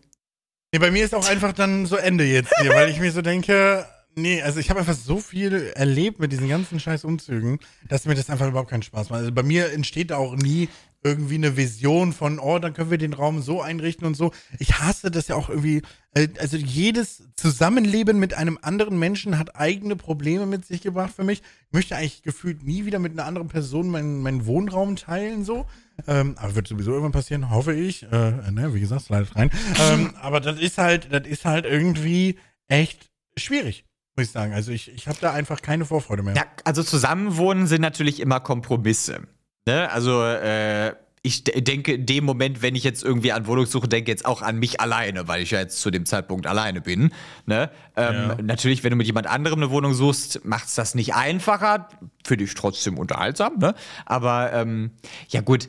[0.72, 3.22] Nee, bei mir ist auch einfach dann so Ende jetzt hier, weil ich mir so
[3.22, 8.06] denke, nee, also ich habe einfach so viel erlebt mit diesen ganzen scheiß Umzügen, dass
[8.06, 9.20] mir das einfach überhaupt keinen Spaß macht.
[9.20, 10.68] Also bei mir entsteht auch nie
[11.04, 14.32] irgendwie eine Vision von, oh, dann können wir den Raum so einrichten und so.
[14.58, 15.82] Ich hasse das ja auch irgendwie,
[16.14, 21.24] äh, also jedes Zusammenleben mit einem anderen Menschen hat eigene Probleme mit sich gebracht für
[21.24, 21.42] mich.
[21.66, 25.66] Ich möchte eigentlich gefühlt nie wieder mit einer anderen Person meinen, meinen Wohnraum teilen, so.
[26.06, 28.02] Ähm, aber wird sowieso irgendwann passieren, hoffe ich.
[28.04, 29.50] Äh, ne, wie gesagt, leidet rein.
[29.80, 32.38] ähm, aber das ist halt, das ist halt irgendwie
[32.68, 33.84] echt schwierig,
[34.16, 34.52] muss ich sagen.
[34.52, 36.34] Also ich, ich habe da einfach keine Vorfreude mehr.
[36.34, 39.20] Ja, also zusammenwohnen sind natürlich immer Kompromisse.
[39.66, 39.90] Ne?
[39.90, 44.10] Also äh, ich de- denke in dem Moment, wenn ich jetzt irgendwie an Wohnungssuche denke,
[44.10, 47.12] jetzt auch an mich alleine, weil ich ja jetzt zu dem Zeitpunkt alleine bin.
[47.46, 47.70] Ne?
[47.94, 48.36] Ähm, Ja.
[48.42, 51.88] Natürlich, wenn du mit jemand anderem eine Wohnung suchst, macht es das nicht einfacher.
[52.24, 53.58] Finde ich trotzdem unterhaltsam.
[53.58, 53.74] Ne?
[54.04, 54.90] Aber ähm,
[55.28, 55.68] ja gut,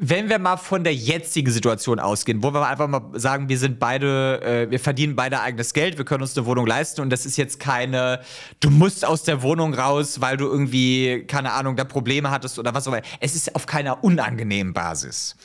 [0.00, 3.78] wenn wir mal von der jetzigen Situation ausgehen, wo wir einfach mal sagen, wir sind
[3.78, 7.26] beide, äh, wir verdienen beide eigenes Geld, wir können uns eine Wohnung leisten und das
[7.26, 8.20] ist jetzt keine,
[8.60, 12.74] du musst aus der Wohnung raus, weil du irgendwie, keine Ahnung, da Probleme hattest oder
[12.74, 13.02] was auch immer.
[13.20, 15.36] Es ist auf keiner unangenehmen Basis.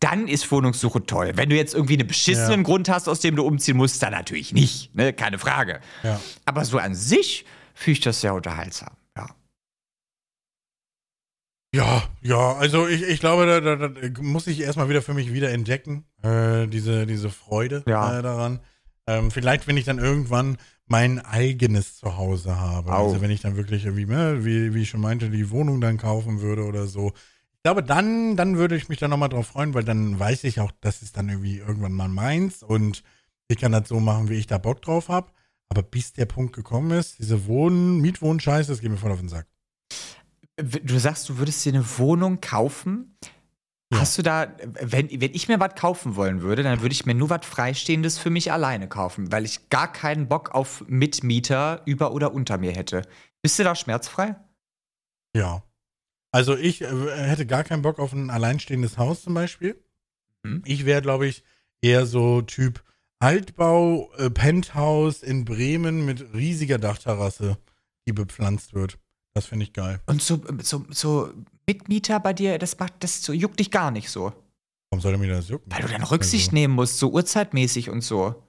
[0.00, 1.32] dann ist Wohnungssuche toll.
[1.36, 2.62] Wenn du jetzt irgendwie einen beschissenen Ja.
[2.64, 5.14] Grund hast, aus dem du umziehen musst, dann natürlich nicht, ne?
[5.14, 5.80] Keine Frage.
[6.02, 6.20] Ja.
[6.44, 8.90] Aber so an sich finde ich das sehr unterhaltsam.
[11.74, 12.04] Ja.
[12.22, 15.50] Ja, also ich, ich glaube, da, da, da muss ich erstmal wieder für mich wieder
[15.50, 18.18] entdecken, äh, diese, diese Freude Ja.
[18.18, 18.60] äh, daran.
[19.06, 20.56] Ähm, vielleicht, wenn ich dann irgendwann
[20.86, 22.92] mein eigenes Zuhause habe.
[22.92, 23.06] Au.
[23.06, 25.98] Also wenn ich dann wirklich irgendwie, ne, wie, wie ich schon meinte, die Wohnung dann
[25.98, 27.12] kaufen würde oder so.
[27.56, 30.60] Ich glaube, dann, dann würde ich mich da nochmal drauf freuen, weil dann weiß ich
[30.60, 33.02] auch, das ist dann irgendwie irgendwann mal meins und
[33.48, 35.30] ich kann das so machen, wie ich da Bock drauf habe.
[35.70, 39.30] Aber bis der Punkt gekommen ist, diese Wohn-, Mietwohnscheiße, das geht mir voll auf den
[39.30, 39.46] Sack.
[40.56, 43.18] Du sagst, du würdest dir eine Wohnung kaufen.
[43.92, 44.00] Ja.
[44.00, 47.14] Hast du da, wenn, wenn ich mir was kaufen wollen würde, dann würde ich mir
[47.14, 52.12] nur was Freistehendes für mich alleine kaufen, weil ich gar keinen Bock auf Mitmieter über
[52.12, 53.02] oder unter mir hätte.
[53.42, 54.36] Bist du da schmerzfrei?
[55.36, 55.62] Ja.
[56.32, 59.80] Also ich äh, hätte gar keinen Bock auf ein alleinstehendes Haus zum Beispiel.
[60.42, 60.62] Mhm.
[60.64, 61.44] Ich wäre, glaube ich,
[61.82, 62.82] eher so Typ
[63.20, 67.58] Altbau, äh, Penthouse in Bremen mit riesiger Dachterrasse,
[68.06, 68.98] die bepflanzt wird.
[69.34, 70.00] Das finde ich geil.
[70.06, 71.30] Und so, so, so
[71.66, 74.32] Mitmieter bei dir, das macht, das so, juckt dich gar nicht so.
[74.90, 75.70] Warum soll er mir das jucken?
[75.72, 78.40] Weil du dann Rücksicht also, nehmen musst, so uhrzeitmäßig und so.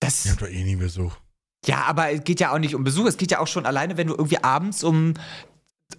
[0.00, 0.24] Das.
[0.24, 1.16] Ich hab doch eh nie Besuch.
[1.66, 3.06] Ja, aber es geht ja auch nicht um Besuch.
[3.06, 5.14] Es geht ja auch schon alleine, wenn du irgendwie abends um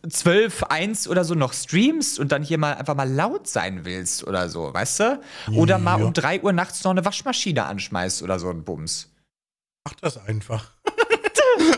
[0.10, 4.26] 12, 1 oder so noch streamst und dann hier mal einfach mal laut sein willst
[4.26, 5.22] oder so, weißt du?
[5.56, 6.06] Oder mal Ja.
[6.06, 9.10] um 3 Uhr nachts noch eine Waschmaschine anschmeißt oder so ein Bums.
[9.86, 10.72] Mach das einfach.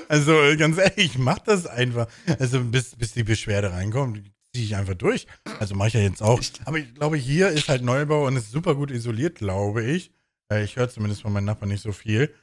[0.08, 2.08] Also äh, ganz ehrlich, mach das einfach.
[2.39, 4.22] Also bis, bis die Beschwerde reinkommt,
[4.53, 5.28] ziehe ich einfach durch.
[5.60, 6.41] Also mache ich ja jetzt auch.
[6.66, 10.12] Aber ich glaube, hier ist halt Neubau und ist super gut isoliert, glaube ich.
[10.51, 12.34] Äh, Ich höre zumindest von meinen Nachbarn nicht so viel.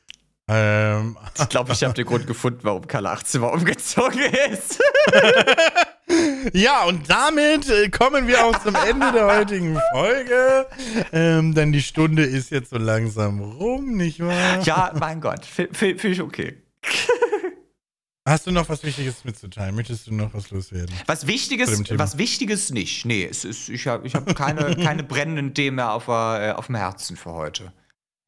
[0.49, 4.81] Ähm, Ich glaube, ich habe den Grund gefunden, warum Kalle 18 Mal umgezogen ist.
[6.53, 10.67] ja, und damit äh, kommen wir auch zum Ende der heutigen Folge.
[11.13, 14.61] Ähm, denn die Stunde ist jetzt so langsam rum, nicht wahr?
[14.63, 16.57] ja, mein Gott, finde ich okay.
[18.25, 19.75] Hast du noch was Wichtiges mitzuteilen?
[19.75, 20.95] Möchtest du noch was loswerden?
[21.07, 23.05] Was Wichtiges, was Wichtiges nicht.
[23.05, 26.67] Nee, es ist, ich habe ich hab keine, keine brennenden Themen mehr auf, äh, auf
[26.67, 27.73] dem Herzen für heute.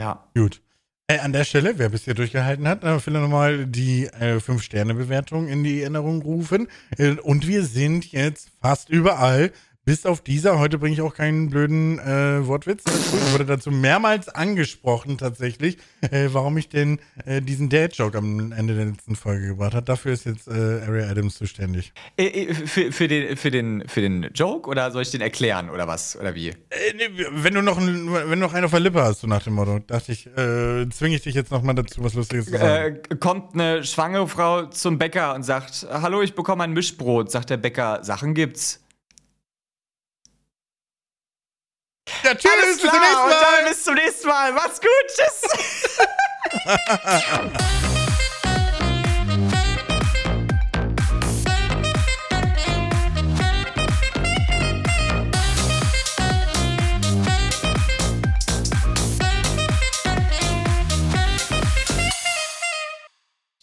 [0.01, 0.29] Ja.
[0.35, 0.61] Gut.
[1.07, 5.47] Äh, an der Stelle, wer bis hier durchgehalten hat, äh, will nochmal die äh, 5-Sterne-Bewertung
[5.47, 6.67] in die Erinnerung rufen.
[6.99, 9.53] Äh, und wir sind jetzt fast überall,
[9.85, 10.59] bis auf dieser.
[10.59, 13.17] Heute bringe ich auch keinen blöden äh, Wortwitz dazu.
[13.17, 18.75] Ich wurde dazu mehrmals angesprochen, tatsächlich, äh, warum ich denn äh, diesen Dad-Joke am Ende
[18.75, 19.85] der letzten Folge gebracht habe.
[19.85, 21.93] Dafür ist jetzt äh, Ariel Adams zuständig.
[22.17, 25.71] Äh, äh, Für, für, den, für, den, für den Joke oder soll ich den erklären
[25.71, 26.17] oder was?
[26.17, 26.53] Oder wie?
[26.97, 29.43] Nee, wenn du noch, ein, wenn du noch einen auf der Lippe hast, so nach
[29.43, 32.99] dem Motto, dachte ich, äh, zwinge ich dich jetzt nochmal dazu, was Lustiges zu sagen.
[33.21, 37.31] Kommt eine schwangere Frau zum Bäcker und sagt: Hallo, ich bekomme ein Mischbrot.
[37.31, 38.84] Sagt der Bäcker: Sachen gibt's.
[42.23, 43.43] Ja, tschüss, Alles bis zum klar, nächsten und Mal.
[43.57, 44.53] dann bis zum nächsten Mal.
[44.53, 45.43] Macht's gut, tschüss.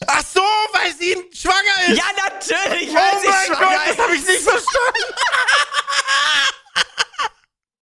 [0.08, 0.42] Ach so,
[0.74, 1.98] weil sie schwanger ist.
[1.98, 2.90] Ja, natürlich.
[2.90, 5.14] oh sie schwanger Gott, das habe ich nicht verstanden.